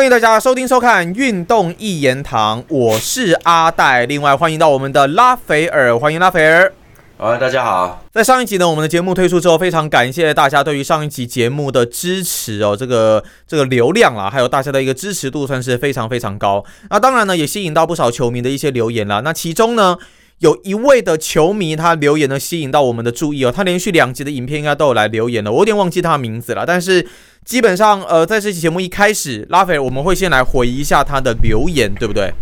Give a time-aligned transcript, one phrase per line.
[0.00, 4.06] 欢迎大家收听收看《运动一言堂》，我是阿戴。
[4.06, 6.72] 另外，欢迎到我们的拉斐尔，欢迎拉斐尔。
[7.18, 8.02] 好，大家好。
[8.10, 16.64] 在上一集呢，我们的节目推出之后，非常感谢大家对于上一集节目的支持哦，这个这个流量啊，还有大家的一个支持度，算是非常非常高。
[16.88, 19.20] 那当然呢，也吸引到不少球迷的一些留言啦。
[19.20, 19.98] 那其中呢，
[20.38, 27.06] 有一位的球迷他留言呢，吸引到我们的注意哦，他连续两集的影片应该都有来留言了，我有点忘记他的名字了，但是。
[27.44, 32.32] 基本上，呃，在这期节目一开始，拉斐尔我们会先来回一下他的留言，对不对？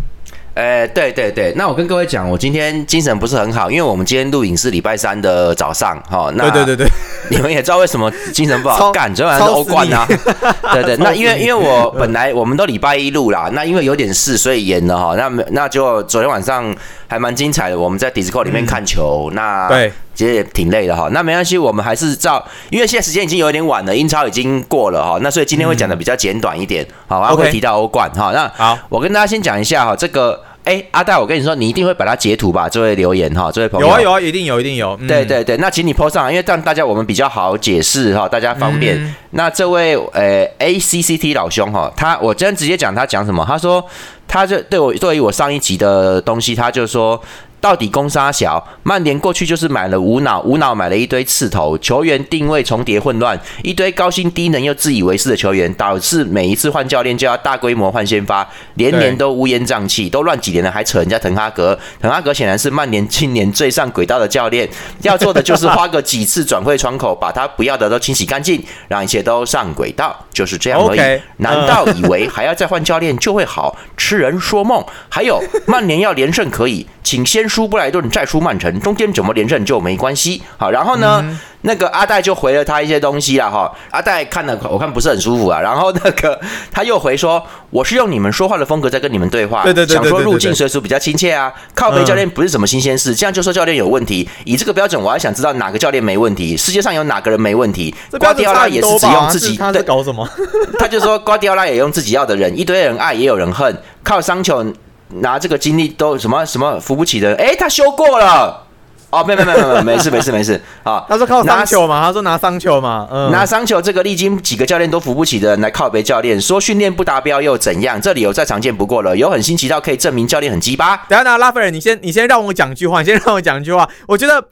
[0.55, 6.89] 呃，对对对，那我跟各位讲，我今天精神不是很好，因为我们今天录影是礼拜三的早上，哈，那对对对对，
[7.31, 10.05] 你们也知道为什么精神不好， 干昨晚是欧冠啊，
[10.75, 16.75] 对对，那因为因为我本来我们都礼拜一录啦，那因为有点事，所以延了哈，那那就昨天晚上
[17.07, 19.93] 还蛮精彩的，我们在 Discord 里面看球，那对。
[20.19, 39.15] 其实也挺累的哈，那没关系，我们还是照，因为现在时间已经有点晚了，英超已经过了哈，那所以今天会讲的比较简短一点，好，然后会提到欧冠哈，那好，我跟大家先讲一下哈，这个，哎，阿戴，我跟你说，你一定会把它截图吧，这位留言哈，这位朋友，有啊有啊，一定有一定有，对对对，那请你 post 上，因为这样大家我们比较好解释哈，大家方便。
[39.31, 43.85] 那这位呃 A C C T 老兄哈，他我今天直接讲他讲什么，他说
[44.27, 47.23] 他就对我对于我上一集的东西，他就说。
[47.61, 64.69] 到底攻杀小曼联过去就是买了无脑无脑买了一堆刺头球员定位重叠混乱一堆高薪低能又自以为是的球员导致每一次换教练就要大规模换先发连年都乌烟瘴气都乱几年了还扯人家滕哈格滕哈格显然是曼联今年最上轨道的教练
[65.03, 71.21] 要做的就是花个几次转会窗口把他不要的都清洗干净让一切都上轨道就是这样而已。
[71.39, 73.77] 难道以为还要再换教练就会好？
[73.97, 77.49] 痴人说梦还有曼联要连胜可以请先。
[77.49, 80.43] 输布莱顿，再输曼城，中间怎么连胜就没关系。
[80.59, 81.25] 好，然后呢，
[81.63, 83.73] 那个阿戴就回了他一些东西了哈。
[83.91, 85.59] 阿戴看了，我看不是很舒服啊。
[85.59, 86.39] 然后那个
[86.71, 91.51] 他又回说，我是用你们说话的风格在跟你们对话，对对对，想说入境随俗比较亲切啊。
[91.75, 94.29] 靠背教练不是什么新鲜事，这样就说教练有问题。
[94.45, 96.55] 以这个标准，我还想知道哪个教练没问题？
[96.55, 97.95] 世界上有哪个人没问题？
[98.21, 100.29] 瓜迪奥拉也是只用自己，他在搞什么？
[100.79, 103.75] 他就说瓜迪奥拉也用自己要的人，一堆人爱也有人恨，
[104.05, 104.63] 靠桑球。
[105.09, 107.35] 拿这个经历都什么什么扶不起的？
[107.37, 108.65] 哎，他修过了
[109.11, 111.03] 哦，没有没没没有，没事没事没事啊。
[111.09, 117.99] 他说靠桑球嘛，他说拿桑球嘛，嗯拿桑球这个历经几个教练都扶不起的人来靠别教练，说训练不达标又怎样？
[117.99, 120.97] 这理由再常见不过了，有很新奇到可以证明教练很鸡巴。
[121.09, 123.89] 等下等下，拉斐尔，你先你先让我讲句话， 你先让我讲句话。
[124.07, 124.45] 我觉得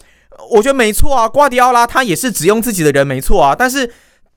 [0.50, 3.92] 我觉得没错啊，瓜迪奥拉他也是只用自己的人没错啊，但是。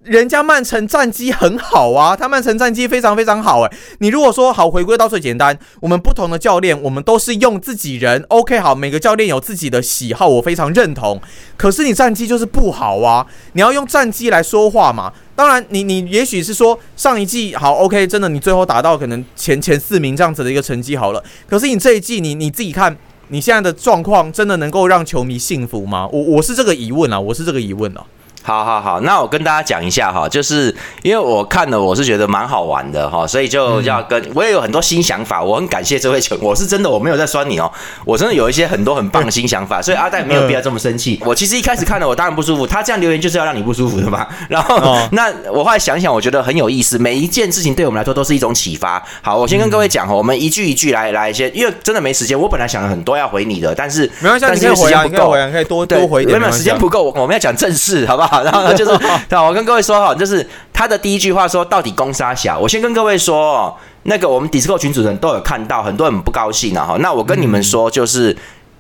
[0.05, 3.77] 人家曼城战绩很好啊，他曼城战绩非常非常好哎。
[3.97, 8.23] 你如果说好回归到最简单，我们不同的教练，我们都是用自己人。
[8.29, 11.21] OK，好，每个教练有自己的喜好，我非常认同。
[11.57, 15.11] 可是你战绩就是不好啊，你要用战绩来说话嘛。
[15.35, 21.21] 当然，你你也许是说上一季好 OK，真的你最后达到可能前前四名这样子的一个成绩好了。
[21.45, 22.95] 可是你这一季你你自己看，
[23.27, 26.07] 你现在的状况真的能够让球迷信服吗？
[26.07, 28.05] 我我是这个疑问啊，我是这个疑问啊。
[28.49, 35.39] 好好好，那我跟大家讲一下哈，就是因为我看了，我是觉得蛮好玩的哈，所以就要跟我也有很多新想法。
[35.43, 37.71] 我很感谢这位球，我是真的我没有在酸你哦，
[38.05, 41.21] 我真的有一些很多很棒的新想法，所以阿戴没有必要这么生气。
[41.23, 44.25] 我其实一开始看了，我当然不舒服，他这样留言就是要让你不舒服的嘛。
[44.47, 48.99] 然后 那我后来想想，我觉得很有意思，每一件事情对我们来说都是一种启发。
[49.21, 52.39] 好，我先跟各位讲哈，我们一句一句来来先，因为真的没时间。
[52.39, 56.39] 我本来想了很多要回你的，但是没关系，但是时间不够，可以多多回点。
[56.39, 58.38] 没有时间不够，我们要讲正事，好不好？
[58.43, 58.97] 然后就是。
[59.29, 62.57] 对，我跟各位说哈，就是他的第一句话说，到底攻杀小？
[62.57, 66.97] 我先跟各位说，那个我们 Discord 群主人都有看到，很多人不高兴啊哈。
[66.99, 68.35] 那我跟你们说，就是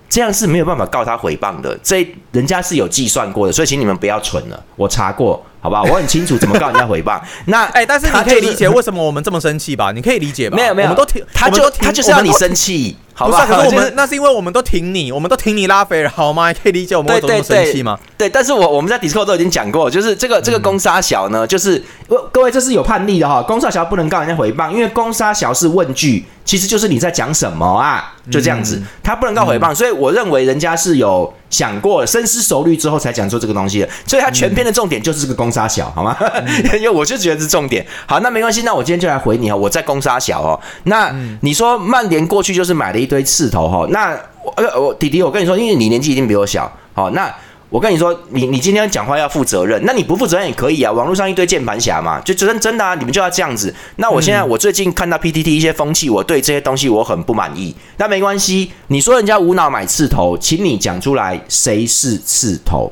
[0.09, 5.43] 这样是没有办法告他诽谤的，这人家是有计算过的，所以请你们不要蠢了，我查过。
[5.61, 7.19] 好吧，我很清楚怎么告人家诽谤。
[7.47, 9.91] 那哎，但是你可以理解为什么我们这么生气吧？
[9.91, 10.55] 你可以理解吧？
[10.55, 13.45] 没有没有，我们都挺，他就他就是要你生气，好吧？
[13.45, 16.53] 可是我们那是因为我们都挺你，我们都挺你拉斐尔，好吗？
[16.53, 17.99] 可以理解我们为什么生气吗？
[18.17, 21.83] 对，但是我我们在 Discord 都已经讲过，就是这个这个攻杀小呢，就是
[22.31, 28.13] 各位这是有判例的哈，攻杀小不能告人家诽谤，因为攻杀小是问句，其实就是你在讲什么啊？
[28.31, 31.33] 就这样子，他不能告诽谤，所以我认为人家是有。
[31.49, 36.15] 想过深思熟虑之后才讲出这个东西的，所以他全篇的重点就是这个攻杀小，好吗？
[36.77, 37.83] 因为我就觉得是重点。
[38.05, 39.57] 好，那没关系，那我今天就来回你哦。
[39.57, 40.59] 我在攻杀小哦。
[40.83, 41.11] 那
[41.41, 43.87] 你说曼联过去就是买了一堆刺头哈？
[43.89, 44.17] 那
[44.55, 47.33] 呃，我弟弟，我跟你说，因为你年纪一定比我小，好那。
[47.71, 50.91] 我跟你说，你你今天讲话要负责任，那你不负责任也可以啊。
[50.91, 53.71] 网络上一堆键盘侠嘛，就真真的啊，你们就要这样子。
[53.97, 57.75] 那我现在我最近看到 PTT 一些风气，我对这些东西我很不满意。
[57.97, 62.91] 那没关系，你说人家无脑买刺头，请你讲出来谁是刺头？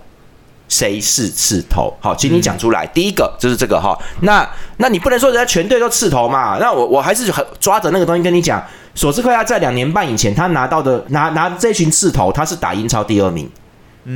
[0.68, 1.94] 谁是刺头？
[2.00, 2.86] 好，请你讲出来。
[2.88, 4.48] 第一个就是这个哈，那
[4.78, 6.58] 那你不能说人家全队都刺头嘛？
[6.60, 8.64] 那我我还是很抓着那个东西跟你讲，
[8.96, 13.50] 索斯克亚在两年半以前他拿到的拿拿这群刺头，他是打英超第二名。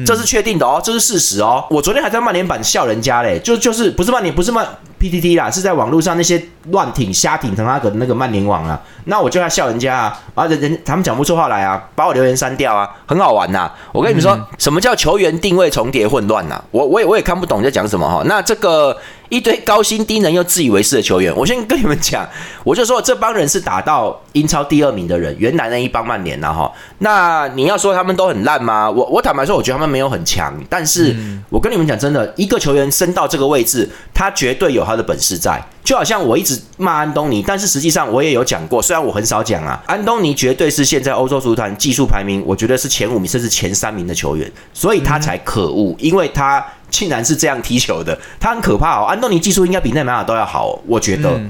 [0.06, 1.66] 这是确定的哦，这是事实哦。
[1.70, 4.66] 我昨天还在曼联版笑人家嘞，就就是不是曼联，不是曼
[5.02, 8.80] PTT 啦，是在网络上那些乱挺瞎挺滕哈格的那个曼联网啊。
[9.06, 13.72] 那我就要笑人家啊，啊人人他们讲不出话来啊，把我留言删掉啊，很好玩呐。
[13.92, 16.62] 我跟你们说，什么叫球员定位重叠混乱呐？
[16.70, 18.22] 我我也我也看不懂你在讲什么哈。
[18.26, 18.96] 那这个。
[19.32, 22.28] 一堆高薪低能又自以为是的球员，我先跟你们讲，
[22.66, 26.70] 我就说这帮人是打到英超第二名的人，原来那一帮曼联呐哈。
[26.98, 28.92] 那你要说他们都很烂吗？
[28.92, 30.54] 我我坦白说，我觉得他们没有很强。
[30.70, 31.16] 但是
[31.50, 35.64] 我跟你们讲，真的，一个球员升到这个位置，他绝对有他的本事在。
[35.82, 46.62] 就好像我一直骂安东尼，但是实际上我也有讲过，虽然我很少讲啊，安东尼绝对是现在欧洲足坛技术排名，我觉得是前五名甚至前三名的球员，所以他才可恶，因为他。
[46.92, 49.06] 竟然是这样踢球的，他很可怕哦。
[49.06, 51.42] 安东尼技术应该比内马尔都要好，我觉得。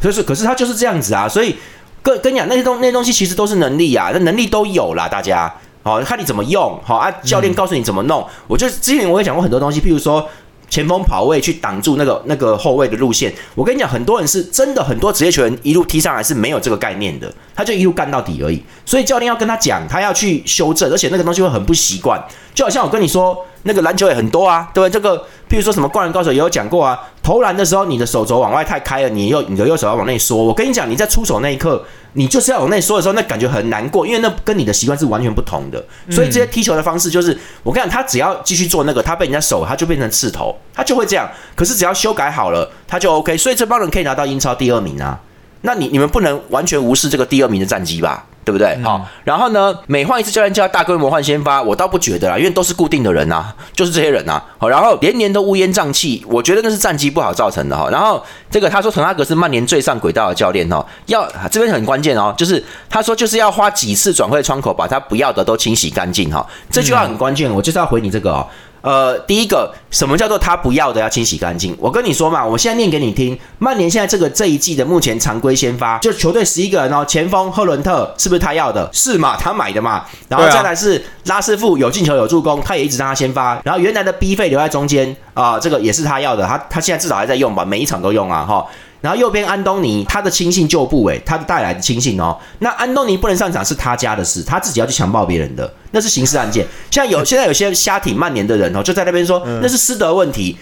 [0.00, 1.28] 就是，可是他就是这样子啊。
[1.28, 1.56] 所以
[2.02, 5.52] 跟跟你讲，那些东那些东西其实都是能力啊，那能力都有啦，大家。
[5.82, 6.78] 好，看你怎么用。
[6.84, 8.24] 好啊，教练告诉你怎么弄。
[8.46, 10.28] 我就之前我也讲过很多东西，譬如说。
[10.70, 17.26] 前锋跑位去挡住那个那个后卫的路线，我跟你讲，很多人是真的，很多职业球员一路踢上来是没有这个概念的，
[17.60, 18.62] 他就一路干到底而已。
[18.86, 22.18] 所以教练要跟他讲，他要去修正，而且那个东西会很不习惯。
[22.54, 24.90] 就好像我跟你说，那个篮球也很多啊，对不对？
[24.90, 25.18] 这个
[25.48, 30.38] 譬如说什么灌篮高手也有讲过啊，投篮的时候你的手肘往外太开了，你右你的右手要往内缩。
[30.38, 31.84] 我跟你讲，你在出手那一刻。
[32.14, 35.80] 你就是要往内缩的时候，那感觉很难过，因为那跟你的习惯是完全不同的。
[36.10, 41.30] 所以这些踢球的方式就是，我跟你讲，他只要继续做那个，他被人家手，他就变成刺头，他就会这样。
[41.54, 43.36] 可是只要修改好了，他就 OK。
[43.36, 45.20] 所以这帮人可以拿到英超第二名啊。
[45.62, 48.24] 那你你们不能完全无视这个第二名的战绩吧？
[48.42, 48.76] 对不对？
[48.82, 54.42] 好，然后呢，每换一次教练就要大规模换先发，我倒不觉得啦，因为都是固定的人呐，就是这些人呐。
[54.56, 57.90] 好，然后连年都乌烟瘴气，我觉得那是战绩不好造成的哈。
[57.90, 66.44] 然后这个他说滕哈格是曼联最上轨道的教练哦，要这边很关键哦，就是他说就是要花几次转会窗口把他不要的都清洗干净哈。
[66.70, 68.48] 这句话很关键，我就是要回你这个哦。
[68.82, 71.76] 呃，第一个，什么叫做他不要的要清洗干净？
[71.78, 73.38] 我跟你说嘛，我现在念给你听。
[73.58, 78.88] 曼联现在这个这一季的目前常规先发，就球队十一个人哦，前锋赫伦特是不是他要的？
[78.92, 79.36] 是嘛？
[79.36, 80.04] 他买的嘛？
[80.28, 83.60] 然后再来是拉师傅有进球有助攻，他也一直让他先发。
[83.64, 87.64] 然后原来的 B 费留在中间啊，这个也是他要的，他他现在至少还在用吧？
[87.64, 88.66] 每一场都用啊，哈。
[89.00, 92.36] 然后右边安东尼，他的亲信旧部，委，他带来的亲信哦。
[92.58, 96.66] 那安东尼不能上场是他家的事，他自己要去强暴别人的，那是刑事案件。
[96.90, 100.56] 像有现在有些瞎挺曼联的人哦，就在那边说那是师德问题。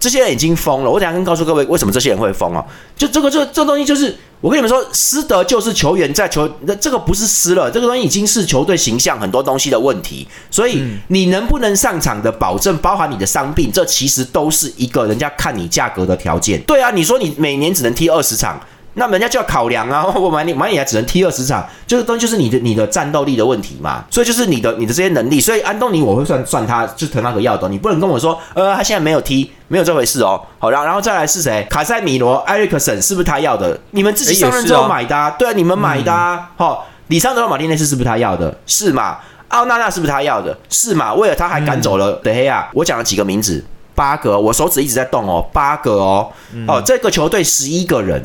[0.00, 2.62] 这些人已经疯了，我等下跟告诉各位为什么这些人会疯哦。
[2.94, 4.14] 就这个这这东西就是
[4.44, 10.28] 我跟你们说，失德就是球员在球，那这个不是失了，这个东西已经是球队形象很多东西的问题。
[10.50, 16.60] 所以你能不能上场的保证，包含你的伤病，这其实都是一个人家看你价格的条件。
[16.64, 18.60] 对啊，你说你每年只能踢二十场。
[18.94, 20.06] 那人家就要考量啊！
[20.14, 24.04] 我买你买你还只能踢二十场，这个东西就是你的你的战斗力的问题嘛。
[24.10, 25.40] 所以就是你的你的这些能力。
[25.40, 30.40] 所以安东尼我会算算他就腾那个要的，你不能跟我说，呃，他现在没有踢，没有这回事哦。
[30.58, 31.66] 好，然后然后再来是谁？
[31.68, 33.78] 卡塞米罗、埃里克森是不是他要的？
[33.90, 36.46] 你们自己上任之后买的，对啊，你们买的。
[36.56, 38.56] 好，里桑德马丁内斯是不是他要的？
[38.66, 39.18] 是嘛？
[39.48, 40.56] 奥纳纳是不是他要的？
[40.68, 41.12] 是嘛？
[41.14, 42.68] 为了他还赶走了德黑亚。
[42.72, 43.64] 我讲了几个名字，
[43.94, 46.30] 八个，我手指一直在动哦，八个哦。
[46.68, 48.24] 哦，这个球队十一个人。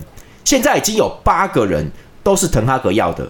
[0.49, 1.87] 现在已经有八个人
[2.23, 3.23] 都是滕哈格要的，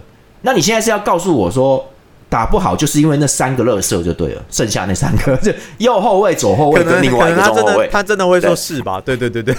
[0.43, 1.85] 那你现在是要告诉我说
[2.29, 9.01] 打不好就是因为那三个乐色就对了，剩下那三个就右后卫、左后卫 跟另外一个中后卫，他真的会说是吧？
[9.01, 9.53] 对对对对，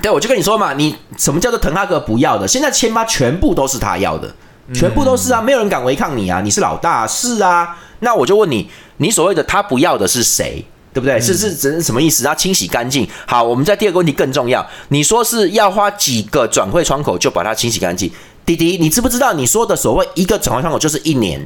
[0.00, 2.48] 对，我就跟你说嘛，你什么叫做滕哈格不要的？
[2.48, 4.34] 现在千八全部都是他要的，
[4.72, 10.64] 全部都是啊，没有人敢违抗你啊，你是老大，是啊，那我就问你，你所谓的他不要的是谁？
[10.94, 11.20] 对不对？
[11.20, 12.24] 是是是什么意思？
[12.24, 13.06] 要清洗干净。
[13.26, 14.64] 好，我们在第二个问题更重要。
[14.88, 18.10] 你说是要花几个转会窗口就把它清洗干净？
[18.46, 21.44] 弟弟，你知不知道你说的所谓一个转会窗口就是一年，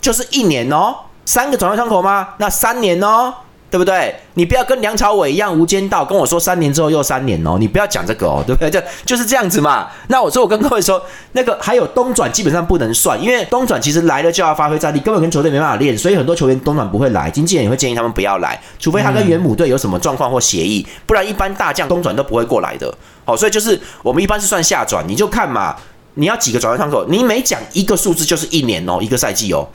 [0.00, 0.94] 就是一年哦？
[1.24, 2.28] 三个转会窗口吗？
[2.38, 3.34] 那三年哦。
[3.72, 4.14] 对不对？
[4.34, 8.70] 你不要跟梁朝伟一样无间道，跟我说三年之后又三年哦，你不要讲这个哦，对不对？
[8.70, 9.88] 就就是这样子嘛。
[10.08, 11.02] 那我说我跟各位说，
[11.32, 22.94] 那个还有冬转基本上不能算，因为冬转其实来了就要发挥战力，根本跟球队没办法练，所以很多球员冬转不会来，经纪人也会建议他们不要来，除非他跟原母队有什么状况或协议，不然一般大将冬转都不会过来的。
[23.24, 25.74] 好，所以就是我们一般是算下转，你就看嘛，
[26.16, 29.66] 你要几个转会窗口，你每讲一个数字就是一年哦，一个赛季哦。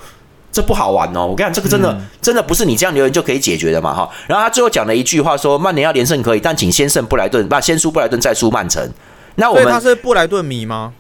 [0.58, 1.24] 这不好玩哦！
[1.28, 4.10] 我跟你讲，这个真的真的不是你这样留言就可以解决的嘛哈。
[4.26, 8.92] 然后他最后讲了一句话，说曼联要连胜可以，但请先胜布莱顿，不先输布莱顿再输曼城。
[9.36, 10.94] 那我们他是布莱顿迷吗？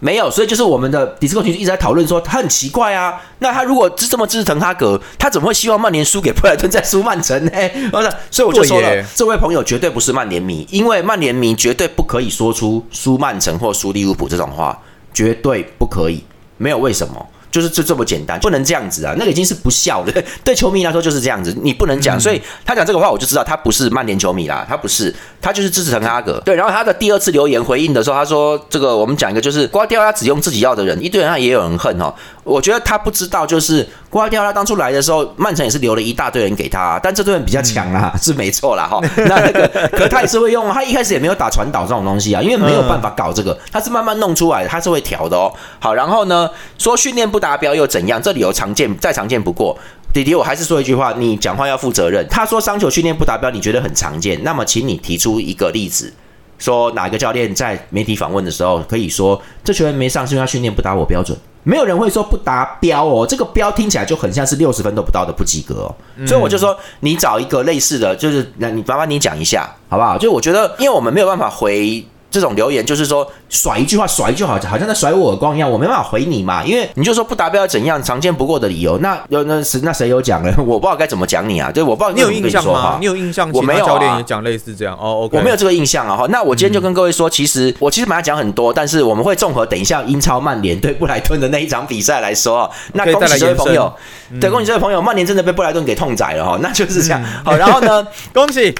[0.00, 3.22] 没有，所以就是我们的迪斯科群一直在讨论说他很奇怪啊。
[3.38, 7.52] 那他如果是这么支持滕哈格，他怎么会希望曼联输给布莱顿再输曼城呢？
[8.32, 14.76] 所以我就说了，这位朋友绝对不是曼联迷，因为曼联迷绝对不可以说出输曼城或输利物浦这种话，
[15.14, 16.24] 绝对不可以，
[16.56, 17.24] 没有为什么。
[17.54, 19.14] 就是就这么简单，不能这样子啊！
[19.16, 22.18] 那个已经是不孝了， 对球迷来说就是这样子，你不能讲。
[22.18, 26.42] 所以他讲这个话，我就知道他不是曼联球迷啦，他不是，他就是支持滕哈格。
[26.44, 32.12] 对，然后他的第二次留言回应的时候，他说：“这个我们讲一个，就是瓜迪奥拉只用自己要的人，一堆人他也有人恨哈。
[32.44, 39.00] 我觉得他不知道，就是瓜迪奥拉当初来的时候，曼城也是留了一大堆人给他，但这堆人比较强啊，是没错啦哈。
[39.26, 45.52] 那那个，可他也是会用， 他一开始也没有打传导这种东西啊，因为没有办法搞这个，他是慢慢弄出来的，他是会调的哦。
[45.80, 46.48] 好，然后呢，
[46.78, 48.20] 说训练不达标又怎样？
[48.22, 49.76] 这理由常见，再常见不过。
[50.12, 52.24] 弟弟，我还是说一句话，你讲话要负责任。
[52.28, 56.12] 他说伤球训练不达标，你觉得很常见，那么请你提出一个例子，
[56.58, 61.36] 说哪个教练在媒体访问的时候可以说这球员没上是因为他训练不达我标准？
[61.64, 65.94] 没有人会说不达标哦，这个标听起来就很像是六十分都不到的不及格哦。
[66.26, 70.16] 所以我就说，你找一个类似的，就是那你麻烦你讲一下好不好？
[70.16, 72.06] 就我觉得，因为我们没有办法回。
[72.34, 78.98] 这种留言就是说甩一句话甩一句好，好像在甩我耳光一样，我没办法回你嘛，因为你就说不达标怎样，常见不过的理由。
[78.98, 80.52] 那有那是那谁有讲了？
[80.58, 82.96] 我不知道该怎么讲你啊，对，我不知道你有印象吗？
[82.98, 83.48] 你有印象？
[83.52, 85.30] 我没有教练也讲类似这样哦。
[85.30, 86.16] 我没有这个印象啊。
[86.16, 92.68] 哈，那我今天就跟各位说，其实我其实本来讲很多，但是我们会综合等一下英超曼联对布莱顿的那一场比赛来说。
[92.94, 93.92] 那恭喜这位朋友，
[94.40, 97.22] 对，恭喜这位朋友，曼联真的被布莱顿给痛宰了哈，那就是这样。
[97.44, 98.74] 好，然后呢， 恭喜。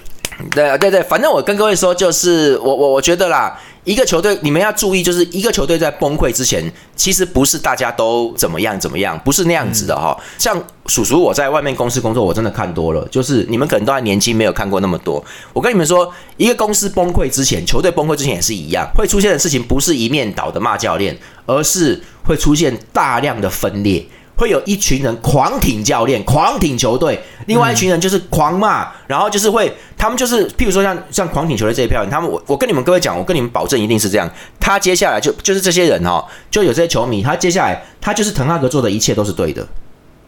[0.50, 10.17] 对对对，反正我跟各位说，就是我我我觉得啦，一个球队你们要注意，就是一个球队在崩溃之前，其实不是大家都怎么样怎么样，不是那样子的哈。
[10.38, 15.25] 像叔叔我在外面公司工作，我真的看多了，就是你们可能都还年轻，没有看过那么多。
[15.53, 24.05] 我跟你们说，一个公司崩溃之前，球队崩溃之前也是一样，会出现的事情不是一面倒的骂教练，而是会出现大量的分裂。
[24.37, 34.29] 会有一群人狂挺教练，狂挺球队；另外一群人就是狂骂，然后就是会，他们就是，譬如说像像狂挺球队这一票人，他们我我跟你们各位讲，我跟你们保证一定是这样。
[34.59, 39.67] 他接下来就就是这些人哦，就有这些球迷，他接下来他就是滕哈格做的一切都是对的，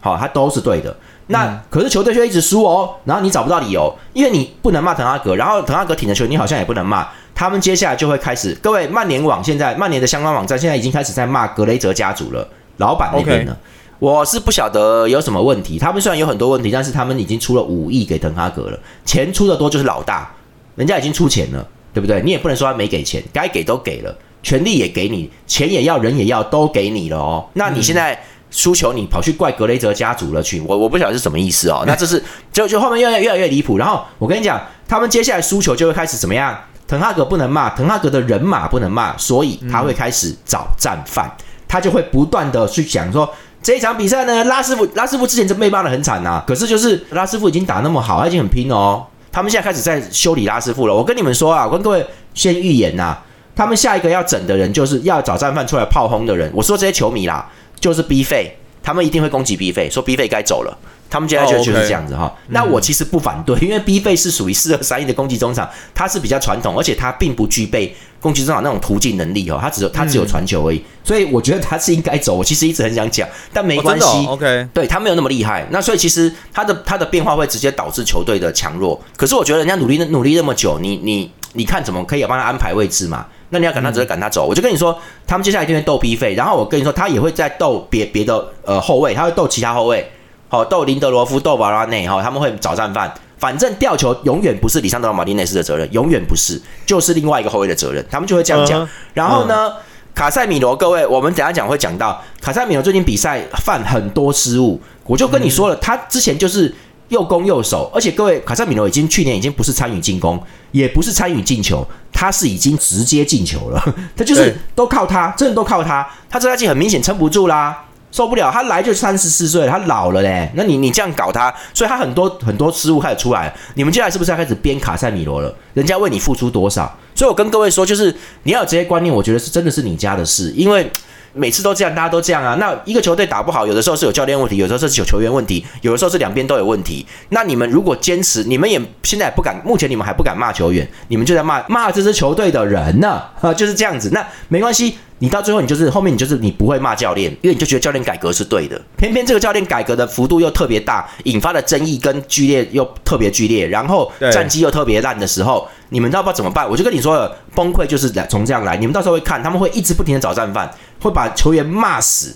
[0.00, 0.96] 好，他都是对的。
[1.28, 7.08] 那可是球队却一直输哦，然后你找不到理由，因为你不能骂滕哈格，然后滕哈格挺的球你好像也不能骂。
[7.34, 13.56] 他们接下来就会开始，各位曼联网现在曼联的相关网站现在已经开始在骂格雷泽家族了，老板那边呢。
[13.98, 15.78] 我是不晓得有什么问题。
[15.78, 20.30] 他们虽然有很多问题，但是他们已经出了五亿给滕哈格了，钱出的多就是老大，
[20.74, 22.20] 人家已经出钱了，对不对？
[22.22, 27.46] 你也不能说他没给钱，该给都给了，权力也给你，钱也要，人也要，都给你了哦。
[27.54, 30.60] 那你现在输球，你跑去怪格雷泽家族了去？
[30.60, 31.82] 我我不晓得是什么意思哦。
[31.86, 32.22] 那这是
[32.52, 33.78] 就就后面越来越来越离谱。
[33.78, 36.54] 然后我跟你讲，他们接下来输球就会开始怎么样？
[36.86, 41.28] 滕哈格不能骂，滕哈格的人马不能骂，所以他会开始找战犯，
[41.66, 43.26] 他就会不断的去讲说。
[43.66, 49.04] 这一场比赛呢，拉师傅拉师傅之前就被骂的很惨呐，可是就是拉师傅已经打那么好，他已经很拼了哦。
[49.32, 50.94] 他们现在开始在修理拉师傅了。
[50.94, 53.16] 我跟你们说啊，我跟各位先预言呐，
[53.56, 56.48] 他们下一个要整的人就是要找战犯出来炮轰的人。
[56.54, 57.44] 我说这些球迷啦，
[57.80, 60.78] 就是 B 费，他们一定会攻击 B 费，说 B 费该走了。
[61.08, 72.34] 他们现在就就是这样子哈，那我其实不反对， 因为 B 费是属于四二三一的攻击中场，他是比较传统，而且他并不具备攻击中场那种突进能力哦，他只有他只有传球而已，所以我觉得他是应该走。
[72.34, 75.66] 我其实一直很想讲，但没关系，OK，对他没有那么厉害。
[75.70, 79.00] 那所以其实他的他的变化会直接导致球队的强弱。
[79.16, 83.26] 可是我觉得人家努力努力那么久，你你你看怎么可以帮他安排位置嘛？
[83.50, 84.44] 那你要赶他，只会赶他走。
[84.44, 90.10] 我就跟你说，他们接下来一定会斗 B 费，然后我跟你说，他也会在斗别别的呃后卫，他会斗其他后卫。
[90.48, 93.12] 好，斗林德罗夫、斗瓦拉内，哈，他们会找战犯。
[93.38, 98.04] 反正吊球永远不是里桑德罗马丁内斯的责任，永远不是，就是另外一个后卫的责任。
[98.10, 98.88] 他们就会这样讲。
[99.12, 99.72] 然后呢，
[100.14, 104.80] 卡塞米罗，各位，我们等下讲会讲到卡塞米罗最近比赛犯很多失误。
[105.04, 106.74] 我就跟你说了，他之前就是
[107.08, 113.94] 又攻又守，而且各位，卡塞米罗已经去年已经不是参与进攻，也不是参与进球，他是已经直接进球了。
[114.16, 116.08] 他就是都靠他，真的都靠他。
[116.30, 117.82] 他这赛季很明显撑不住啦。
[118.16, 120.50] 受不了，他来就三十四岁了，他老了嘞。
[120.54, 123.54] 那你你这样搞他，所以他很多很多失误开始出来。
[123.74, 125.54] 你们接下来是不是要开始编卡塞米罗了？
[125.74, 126.90] 人家为你付出多少？
[127.14, 130.50] 所以我跟各位说，就是你要有这些观念，我觉得是真的是你家的事。
[130.56, 130.90] 因为
[131.36, 132.56] 每次都这样，大家都这样啊。
[132.58, 137.06] 那一个球队打不好，有的时候是有教练问题，有的时候是有球员问题，有的时候是两边都有问题。
[137.28, 144.10] 那你们如果坚持，你们也现在也不敢，目前你们还不敢骂球员，你们就在骂骂这支球队的人呢，啊，就是这样子。
[144.12, 144.96] 那没关系。
[145.18, 148.78] 你到最后，你就是后面你就是你不会骂教练，因为你就觉得教练改革是对的。
[148.98, 156.68] 偏偏这个教练改革的幅度又特别大，引发的争议跟剧烈又特别剧烈，然后战绩又特别烂的时候，你们知道不知道怎么办？
[156.68, 158.76] 我就跟你说了，崩溃就是从这样来。
[158.76, 160.70] 你们到时候会看，他们会一直不停的找战犯，
[161.06, 162.34] 会把球员骂死，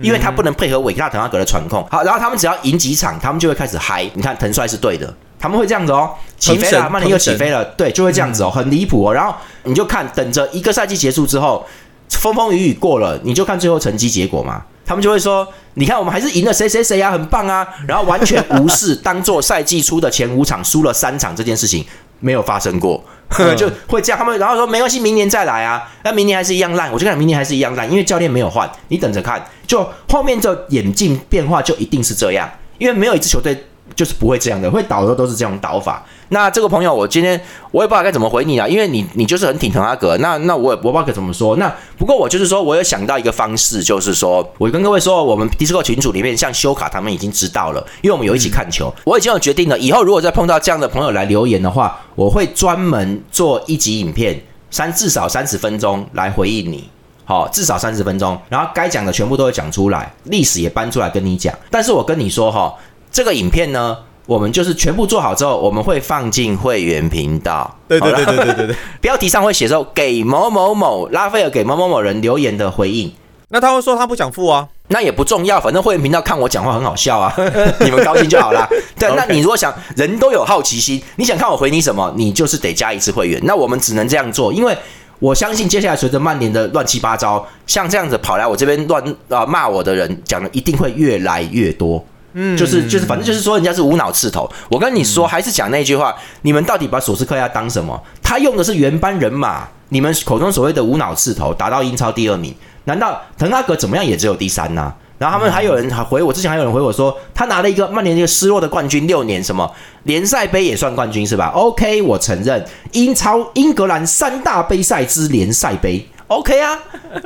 [0.00, 1.86] 因为他不能配合伟大滕哈格的传控。
[1.90, 4.08] 好，然后他们只要赢几场，他们就会开始嗨。
[4.14, 9.12] 你看滕帅是对的，他们会这样子哦，起飞了，曼联又起飞了，对，就会这样子哦，很离谱哦。
[9.12, 9.34] 然后
[9.64, 11.66] 你就看，等着一个赛季结束之后。
[12.12, 14.62] 风风雨雨过了，你就看最后成绩结果嘛。
[14.84, 21.86] 他们就会说：“你看，我们还是赢了谁谁谁啊，很棒啊。”然后完全无视，当做赛季初的前五场输了三场这件事情
[22.20, 23.02] 没有发生过，
[23.56, 24.18] 就会这样。
[24.18, 29.44] 他们然后说：“没关系，明年再来啊。”那明年还是一样烂，我就看明年还是一样烂，因为教练没有换，你等着看。
[29.66, 32.48] 就后面这演进变化就一定是这样，
[32.78, 33.66] 因为没有一支球队。
[33.96, 36.06] 就是不会这样的，会倒的都是这种倒法。
[36.30, 37.40] 那这个朋友，我今天
[37.72, 40.16] 我也不知道该怎么回你啊，因为你你就是很挺滕哈格。
[40.18, 41.56] 那那我也我不知道该怎么说。
[41.56, 56.88] 那不过我就是说，我有想到一个方式，就是说我跟各位说，我们迪斯科群组里面，像修卡他们已经知道了，因为我们有一起看球，我已经有决定了，以后如果再碰到这样的朋友来留言的话，我会专门做一集影片，三至少三十分钟来回应你。
[57.24, 61.52] 好，至少三十分钟，然后该讲的全部都会讲出来，历史也搬出来跟你讲。
[61.70, 62.72] 但是我跟你说哈。
[63.12, 67.76] 这个影片呢，我们就是全部做好之后，我们会放进会员频道。
[67.88, 68.76] 对对对对对对对。
[69.00, 73.12] 标题上会写说给某某某拉斐尔给某某某人留言的回应。
[73.52, 74.68] 那他会说他不想付啊？
[74.88, 77.34] 那也不重要，反正会员频道看我讲话很好笑啊，
[77.80, 78.68] 你们高兴就好啦。
[78.96, 83.40] 对，那你如果想人都有好奇心，你想看我回你什么，你就是得加一次会员。
[83.44, 84.76] 那我们只能这样做，因为
[85.18, 92.04] 我相信接下来随着曼联的乱七八糟，像这样子跑来我这边乱啊骂我的人讲的一定会越来越多。
[92.32, 94.50] 嗯，就是就是，反正就是说人家是无脑刺头。
[94.68, 98.00] 我跟你说，还是讲那句话，你们到底把索斯克亚当什么？
[98.22, 104.92] 他用的是原班人马，你们口中所谓的无脑刺头，达到英超第二名，难道滕哈格怎么样也只有第三呢？
[105.18, 109.70] 然后他们还有人还回我，之前还有人回我说，他拿了一个曼联一个失落的冠军，六年什么
[110.04, 116.78] 联赛杯也算冠军是吧？OK，我承认英超英格兰三大杯赛之联赛杯，OK 啊，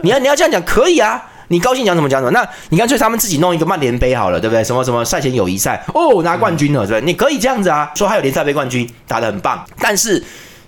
[0.03, 1.23] 你要你要这样讲可以啊。
[1.49, 4.65] 你高兴讲什么讲什么，那你干脆他们自己弄一个曼联杯好了，对不对？
[4.65, 7.07] 什么什么赛前友谊赛，哦，拿冠军了，对不对？
[7.07, 10.23] 你可以这样子啊，说还有联赛杯冠军打得很棒，但是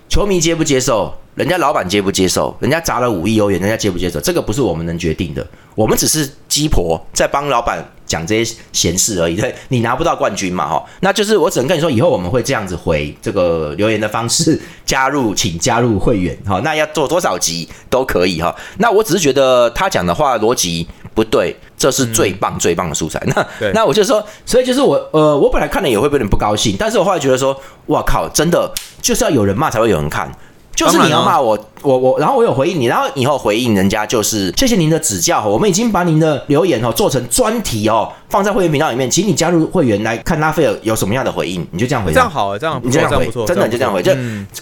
[0.09, 1.13] 球迷接不接受？
[1.35, 2.55] 人家老板接不接受？
[2.59, 4.19] 人家砸了五亿欧元，人家接不接受？
[4.19, 9.35] 这个不是我们能决定的，我们只是鸡婆在帮老板讲这些闲事而已。
[9.35, 10.67] 对，你拿不到冠军嘛？
[10.67, 16.35] 哈，那就是我只能跟你说，以后我们会这样子回这个留言的方式，加入，请加入会员。
[16.47, 18.55] 哈，那要做多少集都可以哈。
[18.77, 23.21] 那我只是觉得他讲的话逻辑不对，这是最棒最棒的素材。
[23.27, 30.31] 那那我就说，所以就是我呃，我本来看了也会有点不高兴，但是我后来觉得说，哇靠，真的就是要有人骂才会有人看。
[30.75, 38.11] 就是你要骂我，我我，然后我有回应你，然后以后回应人家就是谢谢您的指教，我们已经把您的留言哦做成专题哦。
[38.29, 42.11] 放在会员频道里面，请你加入会员来看拉斐尔有什么样的回应，你就这样回。
[42.11, 44.03] 这样好，这样你就这样回，真的就这样回。
[44.03, 44.11] 就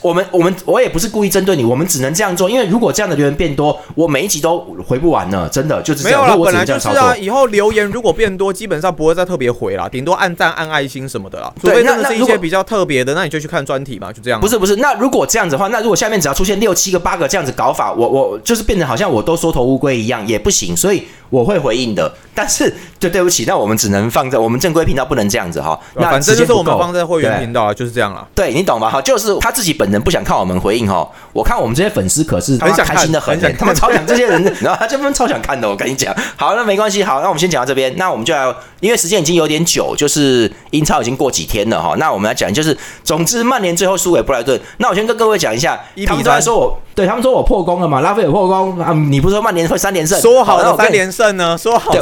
[0.03, 5.49] 我们我们我也不是故意针对你，我们只能这样做，因为如果这样的留言变多，我每一集都回不完呢。
[5.51, 7.15] 真的就是没有了，本来就是啊。
[7.17, 11.51] 以后留言如果变多，基本上不会再特别回了，顶多按赞、按爱心什么的啦。
[11.59, 14.39] 除非真的是一些比较特别的，那你就去看专题嘛，就这样。
[14.39, 21.03] 不是不是，那如果这样子的话，那如果下面只要出现六七个、八个这样子搞法，我我就是变成好像我都缩头乌龟一样，也不行，所以。
[21.31, 25.79] 我会回应的，但是就对不起，那我们只能放在我们正规频道，不能这样子哈。
[25.95, 28.27] 那反正就是我们放在会员频道啊，就是这样了。
[28.35, 28.89] 对你懂吗？
[28.89, 31.09] 哈，就是他自己本人不想看我们回应哈。
[31.31, 35.69] 我看我们这些粉丝可是很开心的很，他们超想这些人， 然后他这边超想看的。
[35.69, 37.93] 我跟你讲，好，那没关系，好，那我们先讲到这边。
[37.95, 41.95] 那我们就来，因为时间已经有点久，就是英超已经过几天了哈。
[41.97, 44.59] 那我们来讲，就是总之曼联最后输给布莱顿。
[44.77, 48.01] 那我先跟各位讲一下，他们都在说我，对他们说我破功了嘛？
[48.01, 48.91] 拉菲尔破功啊？
[48.93, 50.19] 你不是说曼联会三连胜？
[50.21, 51.57] 说好的三连胜呢？
[51.57, 51.93] 说好。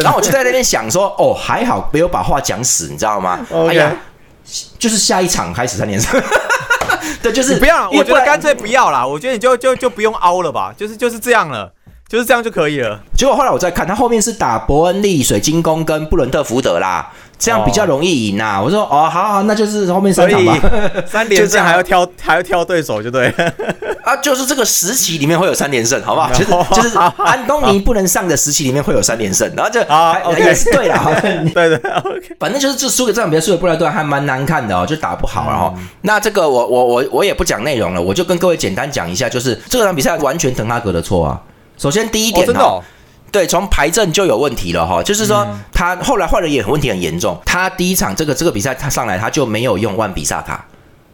[0.00, 3.38] 然后我就在那边想说，哦，还好没有把话讲死，你知道吗？
[3.68, 3.92] 哎呀，
[4.78, 6.20] 就是下一场开始三连胜，
[7.22, 11.72] 对，就是不要，我觉得干脆不要啦，我觉得你就就就不用凹了吧，就是就是这样了，
[12.12, 13.00] 就是这样就可以了。
[13.16, 17.10] 结果后来我再看，他后面是打伯恩利、水晶宫跟布伦特福德啦。
[17.38, 18.60] 这样比较容易赢呐！
[18.62, 20.60] 我说哦，好好，那就是后面三场吧，
[21.04, 23.34] 三连胜 还要挑还要挑对手，就对
[24.04, 26.30] 啊，就是这个时期里面会有三连胜，好不好？
[26.38, 31.20] 就是就是安东尼不能上的时期里面会有三连胜，然后就啊也是对了，
[31.52, 41.40] 对对，OK，反正就是这输给这场比赛输给布莱顿还蛮难看的哦，就打不好，然后那这个我我我我也不讲内容了，我就跟各位简单讲一下，就是这场比赛完全滕哈格的错啊。
[41.82, 42.80] 首先第一点哦。
[43.32, 47.36] 对，从排阵就有问题了哈，就是说他后来换人也问题很严重。
[47.44, 50.64] 他第一场这个这个比赛他上来他就没有用万比萨卡，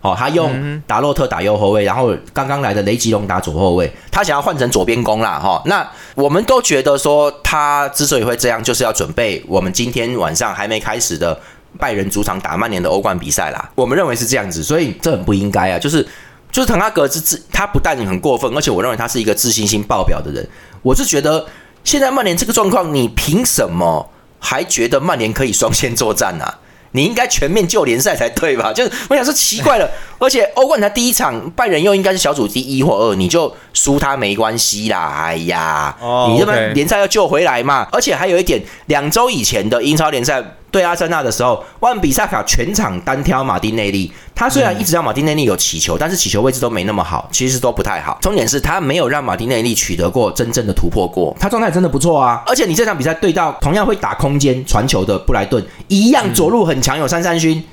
[0.00, 5.62] 哦，他用达洛特打右后卫，然后刚刚来的雷吉隆打左后卫，他想要换成左边攻啦哈。
[5.66, 11.40] 那我们都觉得说他之所以会这样，就是要准备我们今天晚上还没开始的
[11.78, 13.70] 拜仁主场打曼联的欧冠比赛啦。
[13.76, 16.04] 我们认为是这样子，所以这很不应该啊，就是
[16.50, 20.48] 就是滕哈格是自他不但很过分，而且我认为他是一个自信心爆表的人。
[20.82, 21.46] 我是觉得。
[21.84, 26.44] 现在曼联这个状况，你凭什么还觉得曼联可以双线作战呢？
[26.90, 28.72] 你应该全面救联赛才对吧？
[28.74, 35.24] 就是我想说奇怪了，而且欧冠才第一场，拜仁又应该是小组第一或二，你就输他没关系啦。
[35.24, 35.96] 哎呀，
[36.28, 37.86] 你这边联赛要救回来嘛？
[37.92, 40.42] 而且还有一点，两周以前的英超联赛。
[40.70, 44.12] 对阿森纳的时候，万比萨卡全场单挑马丁内利。
[44.34, 48.18] 他虽然一直让马丁内利有起球，但是起球位置都没那么好，其实都不太好。
[48.20, 51.34] 重点是他没有让马丁内利取得过真正的突破过。
[51.40, 52.42] 他状态真的不错啊！
[52.46, 57.64] 而且你这场比赛对到同样会打空间传球的布莱顿，一样左路很强，有三三勋。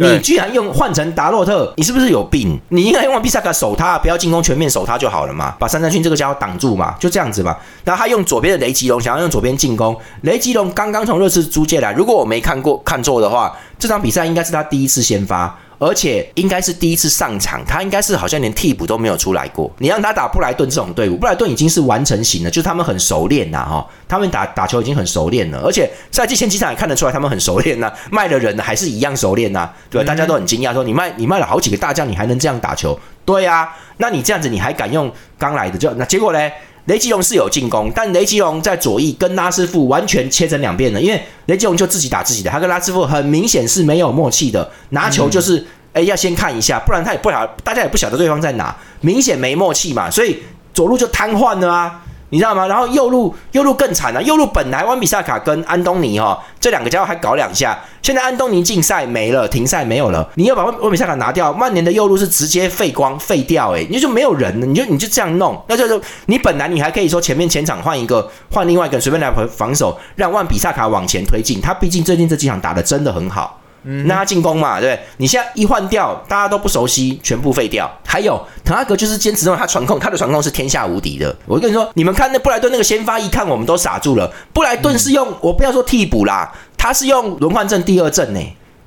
[0.00, 2.58] 你居然用换成达洛特，你是不是有病？
[2.70, 7.54] 你应该用毕萨卡守他，不要进攻全面守他就好了嘛，把三三勋这个家伙挡住嘛，就这样子嘛。
[7.84, 9.94] 然后他用左边的雷吉隆，想要用左边进攻。
[10.22, 15.54] 雷吉隆刚刚从热刺租借来，如果我没看过看错的话，这场比赛应该是他第一次先发。
[15.80, 19.68] 而且应该是第一次上场，他应该是好像连替补都没有出来过。
[19.78, 25.58] 你让他打布莱顿这种队伍，布莱顿已经是完成型了，就是他们很熟练呐，哈，他们打打球已经很熟练了。
[25.64, 30.06] 而且赛季前几场也看得出来，他们很熟练呐，卖的人还是一样熟练呐，对吧？
[30.06, 33.00] 大家都很惊讶，说你卖你卖了好几个大将，你还能这样打球？
[33.24, 35.78] 对啊，那你这样子你还敢用刚来的？
[35.78, 36.38] 就那结果呢？
[36.86, 50.42] 雷吉隆是有进攻，但雷吉隆在左翼跟拉师傅完全切成两边了，因为雷吉隆就自己打自己的，他跟拉师傅很明显是没有默契的，拿球就是哎要先看一下，不然他也不晓大家也不晓得对方在哪，明显没默契嘛，所以
[50.74, 52.02] 左路就瘫痪了啊。
[52.30, 52.66] 你知道吗？
[52.66, 73.59] 然后右路右路更惨了，右路本来万比萨卡跟安东尼哈这两个家伙还搞两下，现在安东尼禁赛没了，停赛没有了，你要把万万比萨卡拿掉，曼联的右路是直接废光废掉，诶，你就没有人了，你就你就这样弄，那就是你本来你还可以说前面前场换一个换另外一个随便来防守，让万比萨卡往前推进，他毕竟最近这几场打的真的很好。
[73.82, 77.90] 那他进攻嘛，对你现在一换掉，大家都不熟悉，全部废掉。
[78.04, 81.34] 还有滕哈格就是坚持认为他传控，他的传控是天下无敌的。
[81.46, 84.30] 我跟你说，你们看那布莱顿那个先发，一看我们都傻住了。
[84.52, 88.40] 布莱顿是用我不要说替补啦，他是用轮换阵第二阵呢，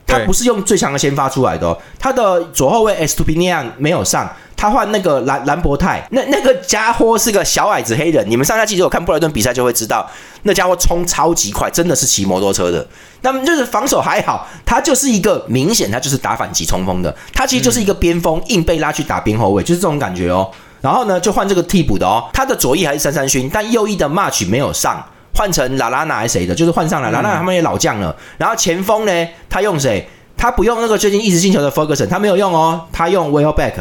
[0.06, 1.76] 他不是用最强的先发出来的。
[1.98, 4.32] 他的左后卫 S T O P N I A N 没有上。
[4.64, 8.26] 他换那个兰兰博泰，那那个家伙是个小矮子黑人。
[8.30, 10.10] 你们上下季如果看布莱顿比赛就会知道，
[10.44, 12.88] 那家伙冲超级快，真的是骑摩托车的。
[13.24, 20.50] 那么就是防守还好，他就是一个明显他就是打反击冲锋的，他其实就是一个边锋，硬被拉去打边后卫，就是这种感觉哦。
[20.80, 28.16] 然后呢，就换这个替补的哦，他的左翼还是三三勋，但右翼的 March 没有上，换成拉拉纳还是谁的，就是换上了拉拉纳，他们也老将了。
[28.38, 30.08] 然后前锋呢，他用谁？
[30.38, 33.74] 他不用那个最近一直进球的 Ferguson，他没有用哦，他用 Welbeck。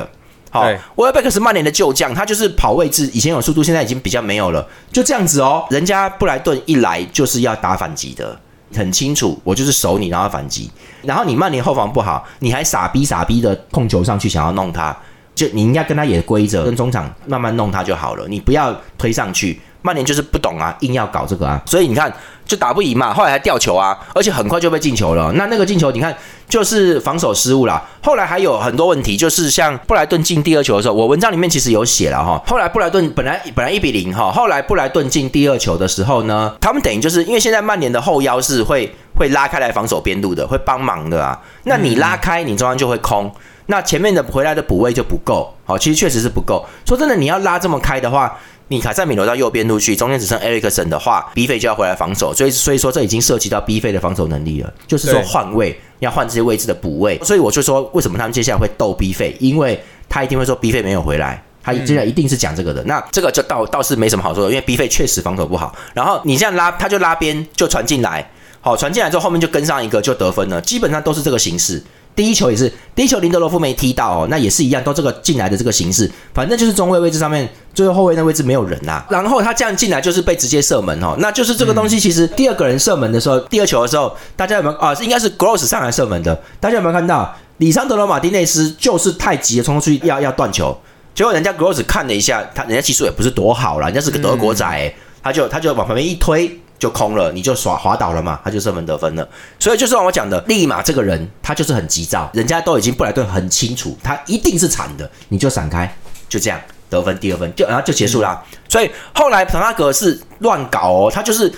[0.52, 5.64] 好，威尔贝克是曼联的旧将，他就是跑位置，以前有速度，现在已经比较没有了，就这样子哦。
[5.70, 8.38] 人家布莱顿一来就是要打反击的，
[8.76, 10.70] 很清楚，我就是守你，然后反击。
[11.00, 14.94] 然后你曼联后防不好，你还傻逼傻逼的控球上去想要弄他，
[15.34, 19.58] 就你应该跟他也规则，跟中场慢慢弄他就好了，你不要推上去。
[19.82, 22.12] 曼联就是不懂啊，硬要搞这个啊，所以你看
[22.46, 25.32] 就打不赢嘛，后来还掉球啊，而且很快就被进球了。
[25.32, 26.16] 那那个进球你看
[26.48, 27.82] 就是防守失误啦。
[28.02, 32.40] 后来还有很多问题，就是像布莱顿进第二球的时候，我文章里面其实有写了哈。
[32.46, 41.40] 后来布莱顿本来本来一比零哈，后来布莱顿进第二球的时候呢，他们等于就是因为现在曼联的后腰是会会拉开来防守边路的，会帮忙的啊。
[41.64, 43.32] 那你拉开，你中央就会空，
[43.66, 45.54] 那前面的回来的补位就不够。
[45.64, 46.66] 好，其实确实是不够。
[46.84, 48.38] 说真的，你要拉这么开的话。
[48.68, 71.82] 你卡在米罗到右边路去，中间只剩埃里克森的话，B 费就要回来防守，所以所以说这已经涉及到 B 费的防守能力了，就是说换位要换这些位置的补位，所以我就说为什么他们接下来会斗 B 费，因为他一定会说 B 费没有回来，他接下来一定是讲这个的，那这个就倒倒是没什么好说的，因为 B 费确实防守不好，然后你这样拉他就拉边就传进来，好传进来之后后面就跟上一个就得分了，基本上都是这个形式。
[72.14, 84.92] 第一球也是，第一球林德罗夫没踢到哦，那也是一样，都这个进来的这个形式，反正就是中卫位置上面最后后卫那位置没有人呐，然后他这样进来就是被直接射门哦，那就是这个东西其实第二个人射门的时候，第二球的时候，大家有没有啊？
[85.00, 87.34] 应该是 Gross 上来射门的，大家有没有看到？
[87.58, 90.76] 里桑德罗马丁内斯就是太急了，冲出去要要断球，
[91.14, 96.58] 结果人家 Gross 看了一下，他人家技术也不是多好啦，人家是个德国仔，他就他就往旁边一推。
[96.82, 99.28] 就空了，你就耍滑倒了嘛，他就射门得分了。
[99.60, 105.96] 所以就是我讲的，立马这个人他就是很急躁，人家都已经布莱顿很清楚，他一定是惨的，你就闪开，
[106.28, 106.60] 就这样。
[106.90, 108.42] 得分，第二分就然后就结束了。
[108.68, 111.50] 所以后来滕哈格是乱搞哦，他就是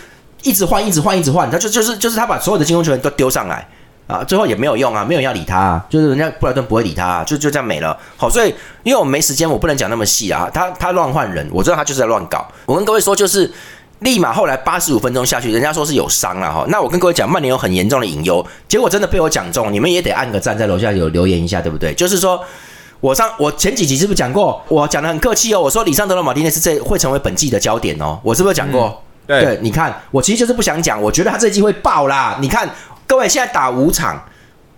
[0.42, 3.66] 一直换，一直换，一直换，他就就是就是他把所有的进攻球员都丢上来
[4.06, 7.98] 啊，最后也没有用啊，没有人要理他，啊，就是人家布莱顿不会理他，啊，就就这样没了。
[8.16, 10.48] 好，所以因为我没时间，我不能讲那么细啊。
[10.54, 12.46] 他他乱换人，我知道他就是在乱搞。
[12.66, 13.50] 我跟各位说，就是
[14.00, 16.64] 立马后来八十五分钟下去，人家说是有伤了哈。
[16.68, 21.94] 那我跟各位讲，曼联有很严重的隐忧，结果真的被我讲中，你们也得按个赞，在楼下有留言一下，对不对？
[21.94, 22.42] 就是说。
[23.00, 24.58] 我上我前几集是不是讲过？
[24.66, 25.60] 我讲的很客气哦。
[25.60, 28.18] 我说里尚德罗马丁内斯这会成为本季的焦点哦。
[28.22, 29.02] 我是不是讲过？
[29.26, 31.02] 对，你看，我其实就是不想讲。
[31.02, 32.38] 我觉得他这季会爆啦。
[32.40, 32.66] 你看，
[33.06, 34.18] 各位现在打五场。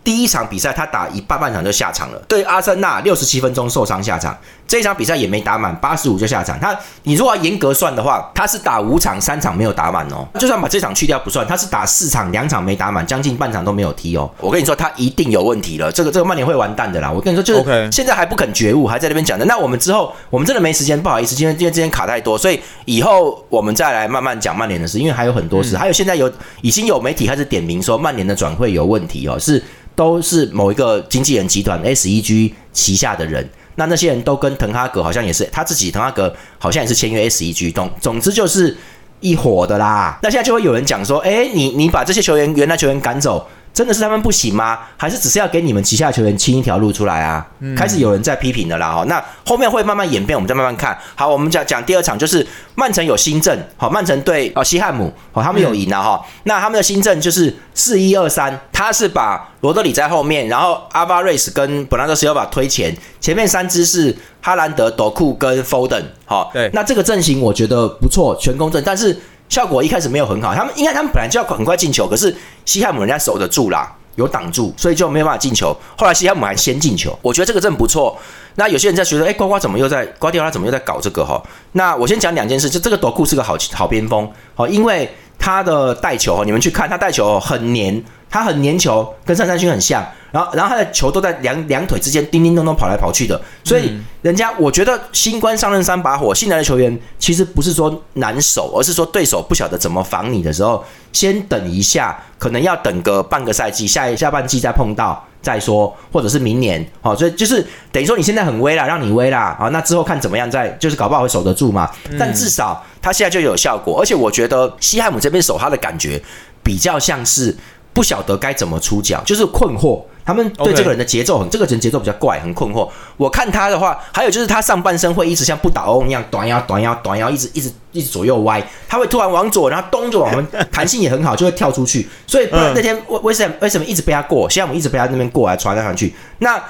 [0.03, 6.59] 第一场比赛他打一半半场就下场了，对阿森纳六十七分钟受伤下场，这一场比赛也没打满，八十五就下场。
[6.59, 14.29] 他你如果要严格算的话，他是打五场三场没有打满哦，就算把这场去掉不算，他是打四场两场没打满，将近半场都没有踢哦。
[14.41, 17.11] 我跟你说，他一定有问题了，这个这个曼联会完蛋的啦。
[17.11, 19.45] 我跟你说，就是现在还不肯觉悟，还在那边讲的。
[19.45, 29.63] 那我们之后我们真的没时间，不好意思，今天今天今天卡太多，所以以后我们再来慢慢讲曼联的事，因为还有很多事，还有现在有已经有媒体开始点名说曼联的转会有问题哦，是。
[29.95, 38.77] 都是某一个经纪人集团 SEG 旗下的人，那那些人都跟滕哈格好像也是他自己，滕哈格好像也是签约 SEG，总总之就是
[39.21, 40.19] 一伙的啦。
[40.23, 43.49] 那现在就会有人讲说，哎，你你把这些球员原来球员赶走。
[43.77, 44.79] 真的是他们不行吗？
[44.97, 47.47] 还是只是要给你们旗下球员清一条路出来啊？
[47.77, 49.05] 开始有人在批评的啦哈。
[49.07, 50.97] 那后面会慢慢演变，我们再慢慢看。
[51.15, 53.55] 好，我们讲讲第二场，就是曼城有新政。
[53.77, 56.25] 好，曼城对哦西汉姆，好，他们有赢了哈。
[56.45, 66.03] 那他们的新政就是四一二三，他是把罗德里在后面，然后阿巴瑞斯跟本拉德斯要把推前，前面三支是哈兰德、斗库跟 Foden。
[66.25, 69.15] 好，对，那这个阵型我觉得不错，全攻阵，但是。
[69.49, 75.77] 效果一开始没有很好，他们应该他们本来就要很快进球，可是西汉姆人家守得住啦，有挡住，所以就没有办法进球。
[75.97, 78.17] 后来西汉姆还先进球，我觉得这个真不错。
[78.57, 81.43] 那有些人在觉得，哎，瓜瓜怎么又在瓜迪奥拉怎么又在搞这个哈？
[81.73, 88.03] 那我先讲两件事，就这个夺库是个好好边锋，好，因为他的带球，你们去看他带球很黏。
[88.29, 116.21] 他很粘球，跟上山勋很像，然后然后他的球都在两两腿之间叮叮咚咚跑来跑去的，所以人家我觉得新官上任三把火，新来的球员其实不是说难守，而是说对手不晓得怎么防你的时候，先等一下，可能要等个半个赛季，下一下半季再碰到再说，或者是明年，好，所以就是等于说你现在很危啦，让你危啦，啊，那之后看怎么样，再就是搞不好会守得住嘛，但至少他现在就有效果，而且我觉得西汉姆这边守他的感觉
[116.63, 117.57] 比较像是。
[117.97, 120.03] 不晓得该怎么出脚，就是困惑。
[120.23, 122.87] 他们对这个人的节奏很，这个人节奏比较怪，很困惑。
[123.17, 128.63] 我看他的话，还有就是他上半身会一直像不倒翁一样，短腰、短腰、短腰，一直一直一直左右歪。
[128.87, 132.07] 他会突然往左，然后咚就往我们，弹性也很好，就会跳出去。
[132.27, 134.51] 所以那天为为什么为什么一直被他过？
[134.51, 136.13] 现在我们一直被他那边过来传来传去。
[136.41, 136.63] 那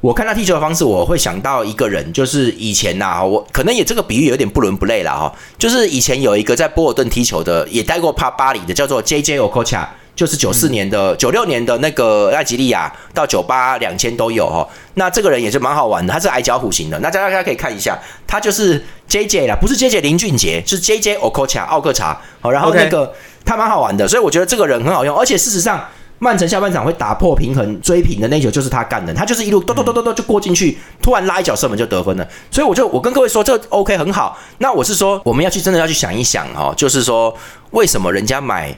[0.00, 5.30] 我看他踢球的方式，我会想到一个人，就是以前呐，我可能也这个比喻有点不伦不类了哈。
[5.58, 9.86] 就是以前有一个在波尔顿踢球的，也待过帕巴黎的，叫做 J J Okocha。
[10.14, 23.12] 就是九四年的、九六年的那个艾吉利亚到九八两千都有哈，那这个人也是蛮好玩的，他是矮脚虎型的，那大家大家可以看一下，他就是 J J 啦，不是 J J 林俊杰，是 J J Okocha 奥克查，好，然后那个
[23.44, 25.84] 他蛮好玩的，所以我觉得这个人很好用，而且事实上
[26.20, 37.36] 曼城下半场会打破平衡追平的那球就是他干的，他就是一路咚咚咚咚咚就过进去，突然拉一脚射门就得分了，所以我就我跟各位说这 OK 很好，那我是说我们要去真的要去想一想哈，就是说
[37.72, 38.72] 为什么人家买。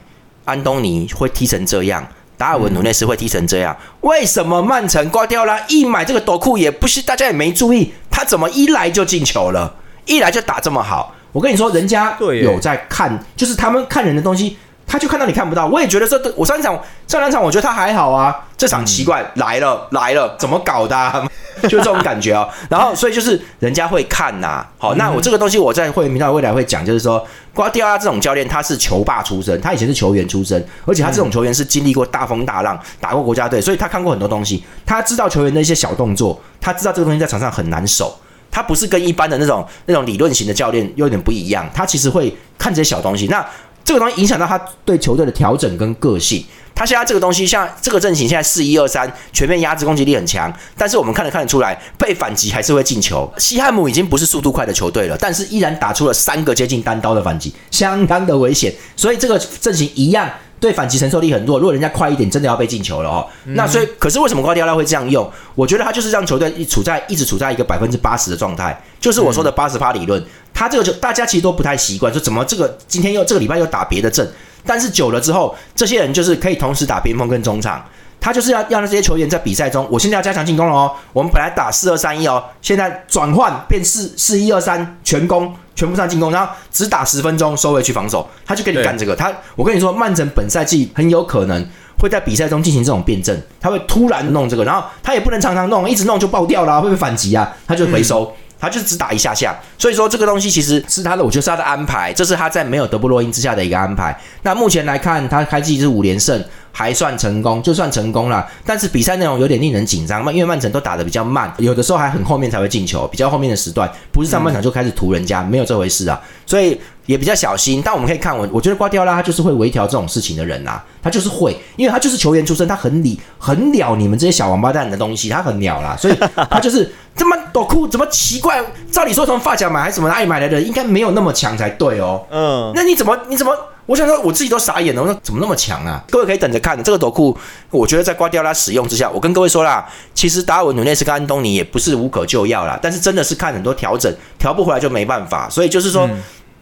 [0.47, 2.07] 安东尼会踢成这样，
[2.37, 5.59] 达尔文努内斯会踢成这样，为什么曼城挂掉了？
[5.67, 9.75] 一买这个夺库也不是，大家也没注意，他怎么一来就进球了？
[10.05, 11.13] 一来就打这么好？
[11.33, 14.57] 我跟你说，人家有在看，就是他们看人的东西。
[14.87, 21.27] 他就看到你看不到，我也觉得这我上一场上两场我觉得他还好啊，这场奇怪来了来了，怎么搞的？
[21.63, 22.47] 就这种感觉啊。
[22.69, 38.15] 然后所以就是人家会看呐，好，那我这个东西我在会明道未来会讲，就是说瓜迪奥拉这种教练他是球霸出身，他以前是球员出身，而且他这种球员是经历过大风大浪，打过国家队，所以他看过很多东西，他知道球员的一些小动作，他知道这个东西在场上很难守，
[38.51, 43.25] 他不是跟一般的那种那种理论型的教练有点不一样，他其实会看这些小东西。
[43.25, 43.43] 那
[43.87, 46.43] 这个东西影响到他对球队的调整跟个性。
[46.75, 50.53] 他现在这个东西，像这个阵型，现在四一二三，全面压制，攻击力很强。
[50.75, 53.31] 但是我们看得看得出来，被反击还是会进球。
[53.37, 58.73] 西汉姆已经不是速度快的球队了，但是依然打出了三个接近单刀的反击，相当的危险。
[58.97, 60.29] 所以这个阵型一样。
[60.59, 63.23] 对反击承受力很弱，如果人家快一点，真的要被进球了哦。
[63.49, 65.31] 那所以，可是为什么瓜迪奥拉会这样用？
[65.53, 70.19] 我觉得他就是让球队一处在一直处在一个百分之八十的状态，就是我说的八十趴理论。
[70.57, 74.27] 他这个就大家其实都不太习惯，说怎么这个今天又这个礼拜又打别的阵，
[74.65, 77.85] 但是久了之后，这些人就是可以同时打边锋跟中场。
[78.19, 80.91] 他就是要让这些球员在比赛中，我现在要加强进攻了哦。
[81.13, 89.15] 我们本来打四二三一哦，现在转换变四四一二三全攻，全部上进攻，然后只打十分钟收回去防守，他就给你干这个。
[89.15, 91.63] 他我跟你说，曼城本赛季很有可能
[91.99, 97.55] 会在比赛中进行这种辩证，他会突然弄这个，然后他也不能常常弄，一直弄就爆掉了，会不会反击啊？
[97.67, 98.33] 他就回收。
[98.59, 104.17] 他就只打一下下，所以说这个东西其实是他的，我觉得是他的安排，这是他在没有德布罗因之下的一个安排。
[104.41, 106.43] 那目前来看，他开季是五连胜，
[106.77, 108.47] 还算成功，就算成功了。
[108.63, 116.21] 但是比赛内容有点令人紧张嘛，因为曼城都打得比较慢，有的时候还很后面才会进球，比较后面的时段，不是上半场就开始屠人家，没有这回事啊。
[116.45, 117.81] 所以也比较小心。
[117.83, 126.15] 但我们可以看，我我觉得瓜迪奥拉他就是会微调这种事情的人呐，他就是会，因为他就是球员出身，他很理很了你们这些小王八蛋的东西，他很了啦，所以
[126.51, 128.63] 他就是这么多酷，怎么奇怪？
[128.91, 132.23] 照理说从发夹买还是什么哪里买来的，应该没有那么强才对哦。
[132.29, 133.51] 嗯，那你怎么你怎么？
[133.87, 136.03] 我想说我自己都傻眼了，我说怎么那么强啊？
[136.11, 137.35] 各位可以等着看这个斗库，
[137.71, 146.07] 我觉得在瓜迪奥拉使用之下，我跟各位说啦，其实达尔文努内斯跟安东尼也不是无可救药啦，但是真的是看很多调整，调不回来就没办法，所以就是说。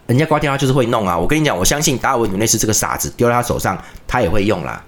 [0.08, 1.18] 人家瓜迪奥拉就是会弄啊！
[1.18, 4.80] 我跟你讲，我相信达尔文努内斯这个傻子丢在他手上，他也会用啦。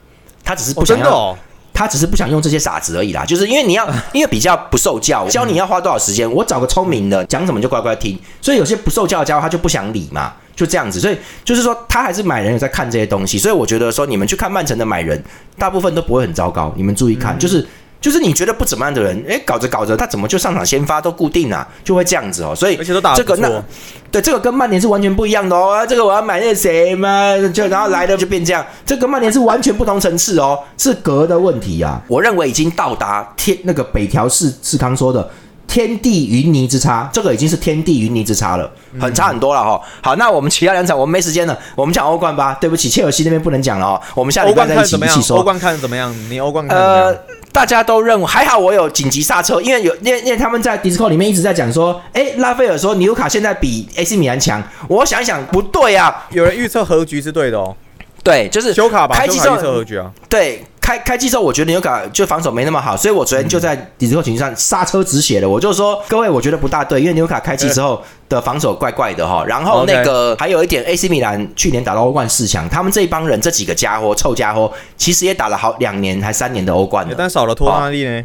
[0.44, 1.36] 他只是不想要，
[1.78, 3.24] 他只是不想用这些傻子而已啦。
[3.24, 6.28] 就是因为你要，因为比较不受教，教你要花多少时间？
[6.32, 8.18] 我找个聪明的，讲什么就乖乖听。
[8.42, 11.00] 所以有些不受教的家伙，他就不想理嘛，就这样子。
[11.00, 13.38] 所以就是说，他还是买人有在看这些东西。
[13.38, 15.24] 所以我觉得说，你们去看曼城的买人，
[15.60, 16.74] 大部分都不会很糟糕。
[16.76, 17.64] 你们注意看，就是。
[18.00, 21.68] 就是你觉得不怎么样的人，哎，搞着搞着，他怎么就上场先发都固定啊？
[21.84, 22.56] 就会这样子哦。
[22.56, 23.64] 所以而且都打这个那
[24.12, 25.86] 对这个跟曼联是完全不一样的哦。
[25.88, 28.66] 这个我要买那个谁嘛，就然后来的就变这样。
[28.86, 32.02] 这跟曼联是完全不同层次哦，是格的问题啊。
[32.08, 35.30] 我认为已经到达天那个北条是是康说的
[35.68, 39.80] 天地云泥之差，这个已经是天地云泥之差了，很差很多了哈。
[40.02, 42.58] 好，那我们其他两场我们没时间了，我们讲欧冠吧。
[42.60, 44.02] 对不起，切尔西那边不能讲了哦。
[44.16, 45.38] 我们下礼拜再一起一起说。
[45.38, 46.14] 欧冠看的怎么样？
[46.30, 47.16] 你欧冠看怎么样？
[47.52, 57.76] 大家都认为还好，我有紧急刹车，因为有因为因为他们在 Discord 里面一直在讲说，哎，拉斐尔说纽卡现在比 AC 米兰强，我想一想不对啊，有人预测和局是对的哦，
[58.24, 60.64] 对，就是修卡吧，开机之后预测和局啊，对。
[60.88, 65.50] 开开机之后，我觉得纽卡就防守没那么好，所以我昨天就在底子球群上刹车止血了。
[65.50, 69.44] 我就说各位，我觉得不大对，因为纽卡开机之后的防守怪怪的哈。
[69.46, 78.22] 然后那个还有一点，AC 米兰去年打到欧冠四强，他们这一帮人这几个家伙臭家伙，其实也打了好两年还三年的欧冠了，但少了托纳利呢。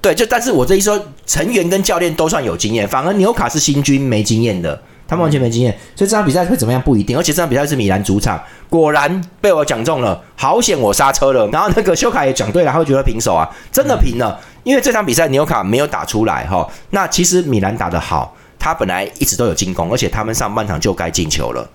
[0.00, 4.80] 对，就但是我这一说，成员跟教练都算有经验，反而纽卡是新军没经验的。
[5.08, 7.16] 他们完全没经验，所以这场比赛会怎么样不一定。
[7.16, 11.48] 而且这场比赛是米兰主场，果然被我讲中了，好险我刹车了。
[11.48, 14.38] 然后那个修卡也讲对了，他会觉得平手啊，真的平了。
[14.64, 21.66] 因为这场比赛纽卡没有打出来哈，那其实米兰打得好，他本来一直都有进攻，而且他们上半场就该进球了。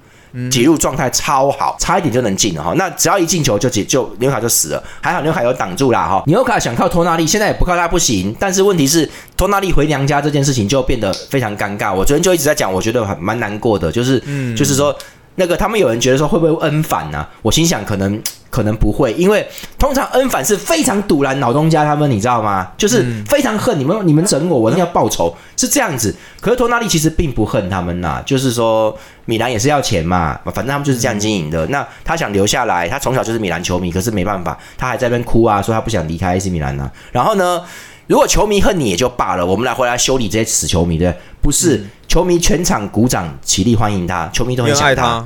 [0.52, 2.74] 挤入状态超好，差一点就能进了哈。
[2.76, 6.24] 那只要一进球就解就纽卡就死了，还好纽卡有挡住啦哈。
[6.28, 8.36] 纽卡想靠托纳利，现在也不靠他不行。
[8.40, 11.94] 但是问题是托纳利回娘家这件事情就变得非常尴尬。
[11.94, 14.96] 我昨天就一直在讲，我觉得很蛮难过的，就是嗯就是说。
[15.36, 17.26] 那个他们有人觉得说会不会恩反呢？
[17.42, 18.22] 我心想可能
[18.54, 19.44] 可能不会，因为
[19.80, 22.68] 通常恩反是非常堵拦老东家他们，你知道吗？
[22.78, 26.16] 就是非常恨你们，你们整我，我一定要报仇，是这样子。
[26.40, 31.66] 可是托纳利其实并不恨他们呐，就是说米兰也是要钱嘛，反正他们就是这样经营的。
[31.66, 36.92] 那他想留下来，他从小就是米兰球迷，可是没办法，他还在那边哭啊，说他不想离开 AC 米兰呐。
[37.12, 37.64] 然后呢？
[38.06, 41.82] 如果球迷恨你也就罢了，我们来回来修理这些死球迷，对不是？
[42.06, 45.26] 球迷全场鼓掌起立欢迎他，球迷都很想他，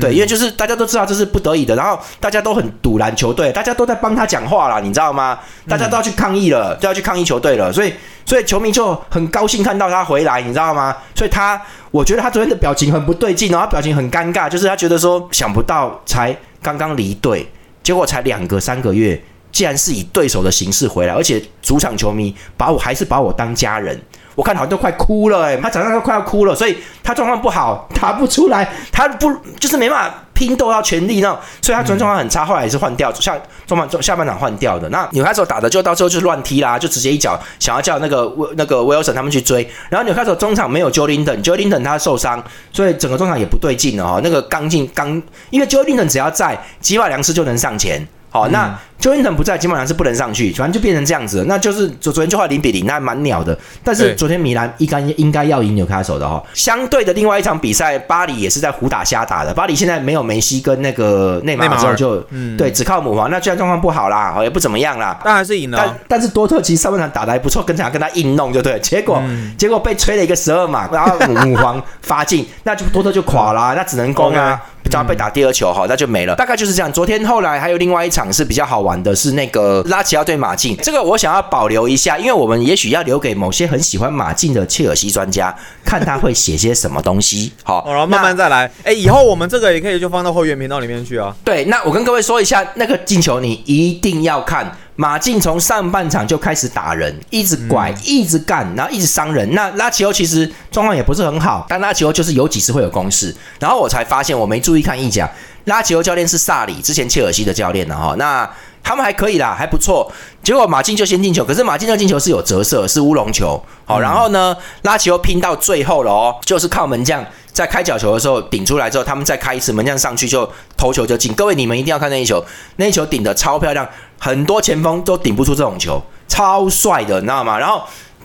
[0.00, 5.38] 对，因为就是大家都知道这是不得已的，然后大家都很堵拦球队，大家都在帮他讲话了，你知道吗？
[5.68, 7.92] 大家都要去抗议了，都要去抗议球队了，所以
[8.24, 10.96] 所以球迷就很高兴看到他回来，你知道吗？
[11.14, 17.48] 所以他我觉得他昨天的表情很不对劲哦，他表情很尴尬，就是他觉得说想不到才刚刚离队，
[17.82, 19.22] 结果才两个三个月。
[19.52, 23.98] 竟然是以对手的形式回来，而且主场球迷把我还是把我当家人，
[24.36, 33.34] 我看好像都快哭了哎，他早上都快要哭了，所以他状况不好，打不出来，他不就是没办法拼斗到全力那种，所以他昨天状况很差，后来也是换掉下
[33.66, 34.88] 中半中下半场换掉的。
[34.90, 44.20] 那纽卡索打的就到最后就是乱踢啦，就直接一脚想要叫那个威那个威尔森他们去追，然后纽卡索中场没有 Joe Linton，Joe Linton 他受伤，所以整个中场也不对劲了哈。
[44.22, 45.10] 那个刚进刚，
[45.48, 48.06] 因为 Joe Linton 只要在，吉瓦良斯就能上前。
[48.28, 51.44] 好，那邱英腾不在，基本上是不能上去，反正就变成这样子。
[51.46, 53.56] 那就是昨昨天就话零比零，那还蛮鸟的。
[53.84, 56.42] 但是昨天米兰应该应该要赢纽卡手的哈。
[56.54, 59.52] 相对的另外一场比赛，巴黎也是在胡打瞎打的。
[59.52, 65.78] 巴黎现在没有梅西跟那个内马尔之后，就对只靠姆皇，那虽然状况不好啦，也不怎么样啦，但还是赢了。
[65.78, 69.22] 但但是多特其实上半场打的还不错，跟他跟他硬弄就对，结果
[69.58, 74.60] 结果被吹了一个十二码，然后姆皇发进，那就多特就垮了，那只能攻啊。
[74.86, 76.36] 只要被打第二球哈，那就没了。
[76.36, 76.92] 大概就是这样。
[76.92, 78.96] 昨天后来还有另外一场是比较好玩。
[79.06, 85.54] 的是那个拉齐奥对马竞，这个我想要保留一下，因为我们也许要留给某些很喜欢马竞的切尔西专家，
[85.84, 87.52] 看他会写些什么东西。
[87.62, 88.68] 好，然后，慢慢再来。
[88.82, 91.36] 哎，以后我们这个也可以就放到会员频道里面去啊。
[91.44, 94.76] 对，那我跟各位说一下，那个进球你一定要看。
[94.98, 99.46] 马竞从上半场就开始打人，一直拐，一直干，然后一直伤人。
[99.52, 103.36] 那拉齐欧其实状况也不是很好，但拉齐欧就是有几次会有攻势。
[103.60, 105.30] 然后我才发现，我没注意看意甲，
[105.64, 108.14] 拉齐欧教练是萨里，之前切尔西的教练了哈。
[108.16, 108.48] 那
[108.86, 110.08] 他们还可以啦，还不错。
[110.44, 113.60] 结果马竞就先进球，可是马竞的进球是有折射，是乌龙球。
[113.84, 117.24] 好，然后呢，拉齐欧拼到最后了哦，就是靠门将。
[117.52, 121.32] 在开角球的时候顶出来之后，他们再开一次门将上去就头球就进。
[121.32, 122.44] 各位你们一定要看那一球，
[122.76, 123.88] 那一球顶的超漂亮，
[124.20, 127.58] 很多前锋都顶不出这种球，超帅的，你知道吗？
[127.58, 127.82] 然后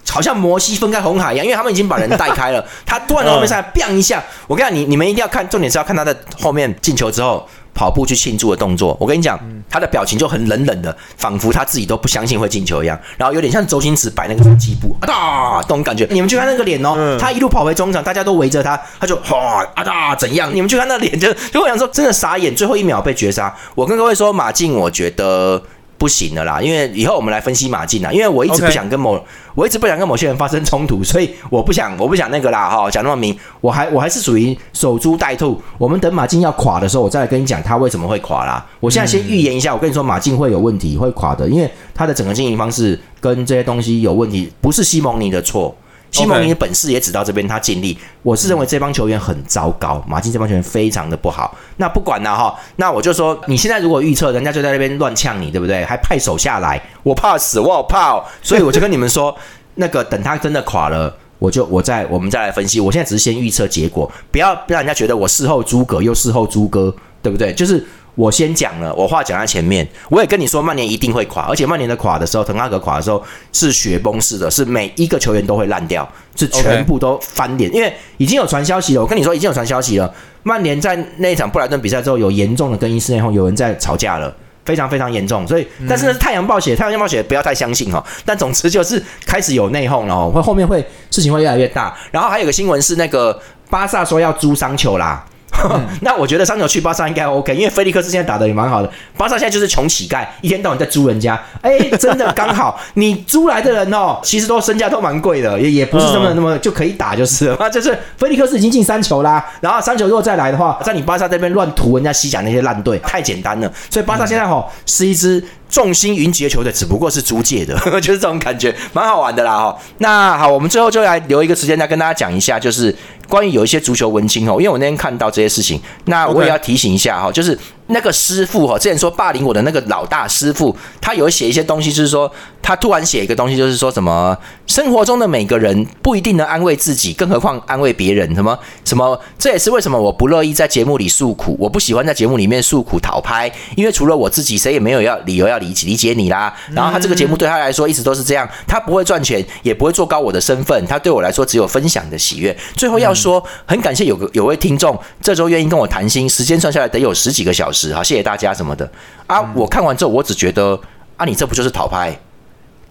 [0.07, 4.23] 好像摩西分开红海一样，因为他们已经把人带开了，他突然在后面上来 b 一下。
[4.45, 7.47] 我跟你讲，你你们一定要看，重点是要看他的后面进球之后。
[7.73, 16.07] 跑步去庆祝的动作，我跟你讲，他的表情就很冷冷的，仿佛他自己都不相信会进球一样，然后有点像周星驰摆那个击步啊哒，这种感觉。
[16.11, 20.53] 你们去看那个脸哦，他一路跑回中场，大家都围着他，他就哗啊哒怎样？
[20.53, 23.55] 你们去看那脸，就就我想说，真的傻眼，最后一秒被绝杀。
[23.75, 25.61] 我跟各位说，马竞，我觉得。
[26.01, 29.23] 不行的啦，因为以后我们来分析马竞啊，因为我一直不想跟某，
[29.53, 38.65] 我一直不想跟某些人发生冲突，所以我不想，我不想那个啦哈，讲那么明，我还我还是属于守株待兔，我们等马竞要垮的时候，我再来跟你讲他为什么会垮啦。
[38.79, 45.75] 我现在先预言一下，我跟你说马竞会有问题，会垮的，因为他的整个经营方式跟这些东西有问题，不是西蒙尼的错。
[46.11, 47.97] 西蒙尼的本事也只到这边，他尽力。
[48.21, 51.57] 我是认为这帮球员很糟糕，马竞这帮球员非常的不好。
[51.77, 55.85] 那不管了哈，那我就说，你现在如果预测人家就在那边乱呛你，对不对？
[55.85, 58.21] 还派手下来，我怕死，我好怕。
[58.41, 59.33] 所以我就跟你们说，
[59.75, 62.79] 那个等他真的垮了，我就我再我们再来分析。
[62.81, 67.53] 我现在只是先预测结果，不要让人家觉得我事后诸葛又事后诸葛，对不对？
[67.53, 67.85] 就是。
[68.15, 79.01] 我先讲了，我话讲在前面，我也跟你说，曼联一定会垮，而且曼联的垮的时候，滕哈格垮的时候是雪崩式的，是每一个球员都会烂掉，是全部都翻脸，因为已经有传消息了。
[79.01, 84.35] 我跟你说，已经有传消息了，曼联在那一场布莱顿比赛之后，有严重的更衣室内讧，有人在吵架了，
[84.65, 85.47] 非常非常严重。
[85.47, 88.03] 所以，但是呢，太阳暴雪，太阳报血，不要太相信哈。
[88.25, 91.97] 但总之就是开始有内讧了，会后面会事情会越来越大。
[92.11, 93.39] 然后还有个新闻是，那个
[93.69, 95.25] 巴萨说要租桑球啦。
[96.01, 98.91] 那我觉得三球去巴萨应该 OK，因为菲利克斯现在打的也蛮好的。
[99.17, 101.39] 巴萨现在就是穷乞丐，一天到晚在租人家。
[101.61, 107.57] 哎，真的刚好，你租来的人哦，其实都身价都蛮贵的，也也不是这么那么就可以打就是了。
[107.69, 113.71] 就是菲利克斯已经进三球啦，然后三球如果再来的话，在你巴萨这边乱涂人家西甲那些烂队，太简单了。
[113.89, 115.43] 所以巴萨现在哈是一支。
[115.71, 119.77] 众星云集的球队只不过是租借的， 就是这种感觉，蛮好玩的啦哈。
[119.99, 122.93] 那好，我们最后就来留一个时间再跟大家讲一下，就是
[123.29, 127.57] 关于有一些足球文青哦，因为我那天看到这些事情，那我也要提醒一下哈，就是。
[127.91, 132.31] 那个师傅哈，之前说霸凌我的那个老大师傅，他有写一些东西，就是说
[132.61, 138.33] 他突然写一个东西，就是说什么生活中的每个人不一定能安慰自己，更何况安慰别人？
[138.33, 139.19] 什么什么？
[139.37, 146.53] 这也是为什么我不乐意在节目里诉苦，我不喜欢在节目里面诉苦讨拍，因为除了我自己，谁也没有要理由要理理解你啦。
[146.71, 152.55] 然后他这个节目对他来说一直都是这样，他不会赚钱，也不会做高我的身份，他对我来说只有分享的喜悦。
[152.75, 157.80] 最后要说，很感谢有个有位听众这周愿意跟我谈心，时间算下来得有十几个小时。
[157.93, 158.89] 好，谢谢大家什么的
[159.27, 159.41] 啊！
[159.55, 160.79] 我看完之后，我只觉得
[161.17, 162.15] 啊，你这不就是讨拍？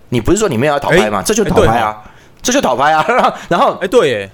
[0.09, 1.23] 你不是说你没有要讨拍吗？
[1.25, 2.03] 这就讨拍啊，
[2.43, 3.05] 这就讨拍啊！
[3.49, 4.31] 然后，哎，对，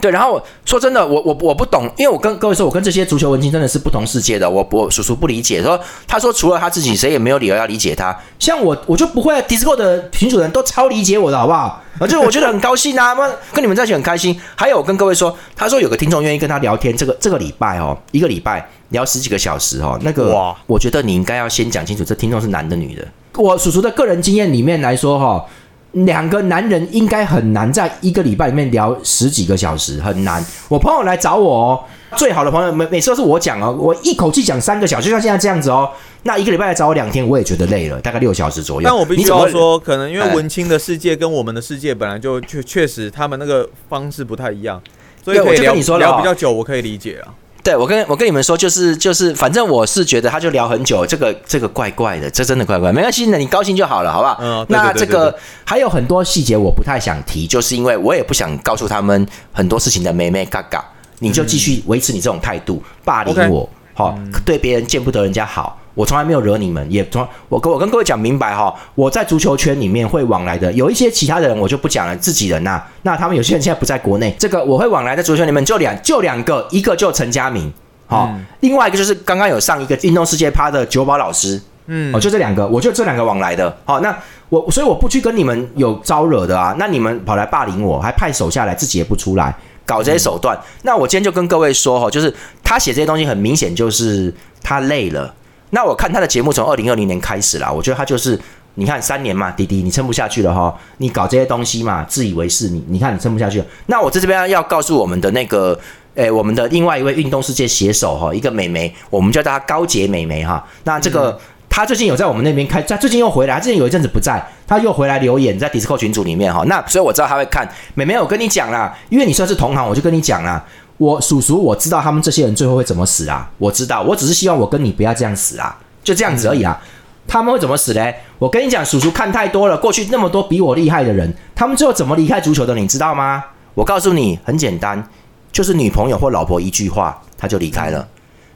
[0.00, 5.62] 对，然后说真的，我我我不懂，因为我跟各位说，我跟这些足球文青真的是不同世界的，我我叔叔不理解。
[5.62, 8.16] 说他说除了他自己，谁也没有理由要理解他。
[8.38, 9.40] 像我，我就不会。
[9.42, 11.82] Discord 的群主人都超理解我的，好不好？
[11.98, 13.14] 啊，就我觉得很高兴啊，
[13.52, 14.38] 跟你们在一起很开心。
[14.54, 18.68] 还有，我跟各位说，他说有个听众愿意跟他聊天，这个这个礼拜哦，一个礼拜。
[18.90, 23.06] 聊十几个小时哦，那个，我觉得你应该要先讲清楚，这听众是男的女的。
[23.36, 25.46] 我叔叔的个人经验里面来说哈，
[25.92, 30.44] 两个男人应该很难在一个礼拜里面聊十几个小时，很难。
[30.68, 31.84] 我朋友来找我哦，
[32.16, 35.90] 最好的朋友每每次都是我讲哦，我一口气讲三个小时，就像现在这样子哦。
[36.22, 38.88] 那一个礼拜来找我两天，我也觉得累了，大概六小时左右。
[38.88, 44.80] 但我必须要说，可能因为文青的世界跟我们的世界本来就确确实他们那个方式不太一样，
[45.24, 47.34] 所以我就跟你说聊比较久，我可以理解啊。
[47.62, 54.38] 对，我跟我跟你们说，就是就是，反正我是觉得他就聊很久，这个这个怪怪的，这真的怪怪，没关系的，你高兴就好了，好不好？
[54.40, 60.84] 嗯，那这个还有很多细节我不太想提，就是因为我也不想告诉他们很多事情的妹妹嘎嘎，
[61.18, 65.76] 你就继续维持你这种态度，霸凌我，好，对别人见不得人家好。
[65.94, 77.72] 我从来没有惹你们，也从我跟我跟各位讲明白哈，我在足球圈里面会往来的，有一些其他的人我就不讲了，自己人呐，那他们有些人现在不在国内，这个我会往来在足球圈里面就两就两个，一个就陈家明，
[78.06, 83.76] 好，另外一个就是刚刚有上一个运动世界趴的九宝老师，嗯哦，就这两个，我就这两个往来的。
[83.84, 84.16] 好、那
[84.48, 90.58] 我所以我不去跟你们有招惹的啊，那你们跑来霸凌我，还派手下来，自己也不出来搞这些手段。
[90.82, 92.32] 那我今天就跟各位说哈，就是
[92.62, 94.32] 他写这些东西很明显就是
[94.62, 95.34] 他累了。
[95.70, 98.38] 那我看他的节目从二零二零年开始啦，我觉得他就是
[98.74, 103.64] 你看三年嘛，弟弟你撑不下去了哈，你搞这些东西嘛，自以为是，你你看你撑不下去了。
[103.86, 105.78] 那我在这边要告诉我们的那个。
[106.16, 110.62] 诶，我们的另外一位运动世界写手哈，一个美眉，我们叫她高洁美眉哈。
[110.82, 116.64] 那这个、她最近有在我们那边开，她最近又回来，她之前有一阵子不在，她又回来留言在 Discord 群组里面哈。
[116.66, 117.66] 那所以我知道她会看。
[117.94, 120.62] 美眉，我跟你讲啦，因为你算是同行，我就跟你讲啦。
[121.00, 125.74] 我叔叔我知道他们这些人最后会怎么死啊，我知道，我只是希望我跟你不要这样死啊，
[126.04, 126.78] 就这样子而已啊。
[127.26, 128.14] 他们会怎么死嘞？
[128.38, 133.42] 我跟你讲，叔叔看太多了，过去那么多比我厉害的人，他们最后怎么离开足球的，你知道吗？
[133.72, 135.02] 我告诉你，很简单，
[135.50, 138.06] 就是女朋友或老婆一句话，他就离开了。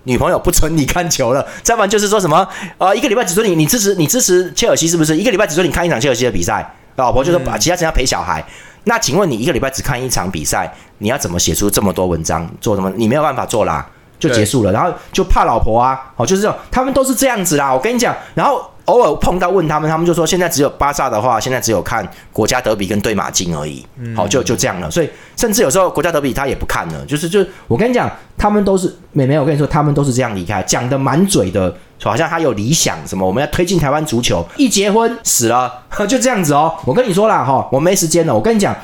[0.02, 5.16] 女朋友不准你看球了，再不然就是说什么呃，一个礼拜只准你你支持你支持切尔西是不是？
[5.16, 8.44] 一个礼拜只准你看一场切尔西的比赛，老婆就说把其他时间要陪小孩。
[8.84, 12.48] 那请问你一个礼拜只看一场比赛，你要怎么写出这么多文章？
[12.60, 12.90] 做什么？
[12.96, 13.86] 你没有办法做啦，
[14.18, 14.70] 就结束了。
[14.72, 17.72] 然后就怕老婆啊，哦，就是这种，他们都是这样子啦。
[17.72, 23.84] 我跟你讲，然后偶尔碰到问他们，他们就说现在只有巴萨的话，现在只有看国家德比跟对马竞而已。
[24.14, 24.90] 好，就就这样了。
[24.90, 31.74] 所以甚至有时候国家德比他也不看了，就是就我跟你讲，他们都是妹妹，我跟你说，他们都是这样离开，讲的满嘴的，
[32.10, 36.74] 好像他有理想什么，我们要推进台湾足球，一结婚死了， 就这样子哦。
[36.84, 38.34] 我跟你说啦，哈，我没时间了。
[38.34, 38.74] 我跟你讲。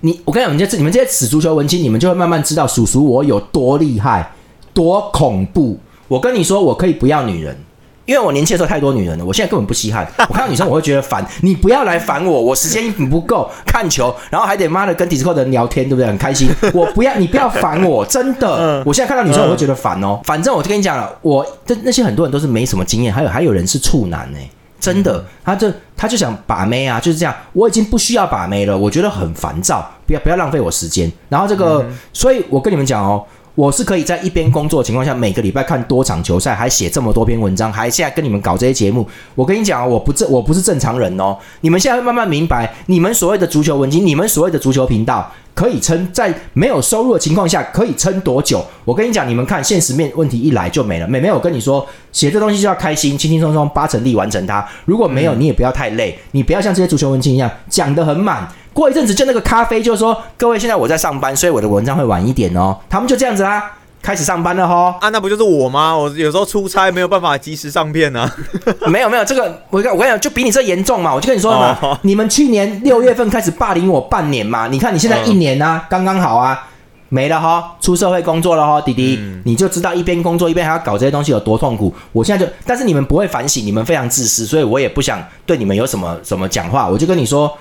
[0.00, 4.32] 你，我跟你讲，你们这你们这些死足球文青，你们就会慢慢知道叔叔我有多厉害，
[4.74, 5.78] 多恐怖。
[6.08, 7.58] 我跟你说，我可以不要女人，
[8.06, 10.06] 因为我年轻的时候太多女人了，我现在根本不稀罕。
[10.28, 16.06] 我看到女生我会觉得烦，你不要来烦我，我时间不够看球，然后还得妈的跟迪斯科的人聊天，对不对？
[16.06, 16.48] 很开心。
[16.74, 18.82] 我不要，你不要烦我，真的。
[18.84, 20.20] 我现在看到女生我会觉得烦哦。
[20.24, 24.38] 反正我就跟你讲了，我这那些很多人都是没什么经验，还有还有人是处男呢、
[24.78, 27.34] 真的，他就他就想把妹啊，就是这样。
[27.54, 31.10] 我已经不需要把妹了，我觉得很烦躁，不要不要浪费我时间。
[31.30, 31.82] 然后这个，
[32.12, 33.24] 所以我跟你们讲哦，
[33.54, 39.06] 我是可以在一边工作的情况下，每个礼拜看多场球赛，还写这么多篇文章，还现在跟你们搞这些节目。
[39.34, 41.36] 我跟你讲啊，我不正我不是正常人哦。
[41.60, 45.30] 你们现在会慢慢明白，你们所谓的足球文青，你们所谓的足球频道。
[45.54, 48.60] 可以撑在没有收入的情况下，可以撑多久？
[48.84, 51.06] 我跟你讲，你们看现实面问题一来就没了。
[51.06, 54.68] 妹妹，我跟你说，写这东西就要开心，轻轻松松八成力完成它。
[54.84, 58.48] 如果没有，你也不要太累，你不要像这些足球文青一样讲得很满。
[58.74, 62.76] 过一阵子就那个咖啡就说，各位现在我在上班，所以我的文章会晚一点哦。
[62.90, 63.72] 他们就这样子啦，
[64.02, 64.96] 开始上班了哈。
[65.00, 65.96] 啊，那不就是我吗？
[65.96, 68.30] 我有时候出差没有办法及时上片呢、
[68.88, 71.14] 没有没有，这个我跟我跟你讲，就比你这严重嘛。
[71.14, 76.68] 我就跟你说了嘛， 哦你们去年六月份开始霸凌我半年嘛，你看你现在一年啊，刚刚好啊，
[77.08, 81.94] 没了哈，出社会工作了哈，弟弟，你就知道一边工作一边还要搞这些东西有多痛苦。
[82.10, 86.88] 我现在就，但是你们不会反省，你们非常自私，所以我也不想对你们有什么什么讲话。
[86.88, 87.56] 我就跟你说，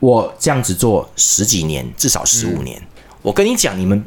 [0.00, 2.82] 我这样子做十几年，至少十五年。
[3.22, 4.02] 我跟你讲，你们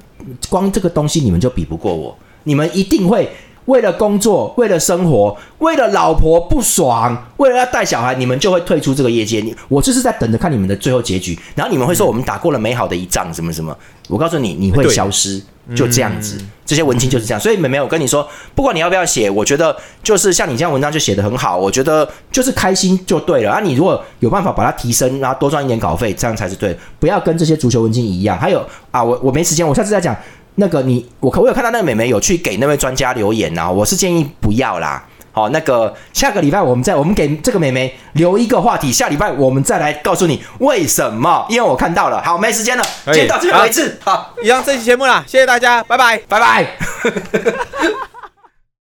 [0.49, 3.29] 光这个东西你们就比不过我，你们一定会
[3.65, 9.39] 为了工作、为了生活、为了老婆不爽、为了要带小孩，你们就会退出这个业界。
[9.39, 13.75] 你我就是在等着看你们的最后结局，然后你们会说我们打过了美好的一仗，什么什么。
[14.09, 15.41] 我告诉你，你会消失，
[15.73, 16.37] 就这样子。
[16.65, 23.51] 这些文青就是这样，所以妹妹，我跟你说，不管你要不要写，我觉得就是像你这样文章就写得很好，我觉得就是开心就对了。
[23.51, 26.79] 啊，你如果有办法把它提升，然后多赚一点稿费，这样才是对的。
[26.99, 28.37] 不要跟这些足球文青一样。
[28.37, 30.13] 还有啊，我我没时间，我下次再讲。
[30.55, 35.03] 那个你，我可我有看到那个美眉有去给那位专家留言呐、我是建议不要啦。
[35.31, 42.21] 好，那个下个礼拜我们再我们给这个美眉留一个话题，下礼拜我们再来告诉你为什么，因为我看到了。
[42.21, 43.97] 好，没时间了，可以今天到这边为止。
[44.03, 46.17] 好，以上这期节目啦，谢谢大家，拜拜。
[46.27, 46.67] 拜拜。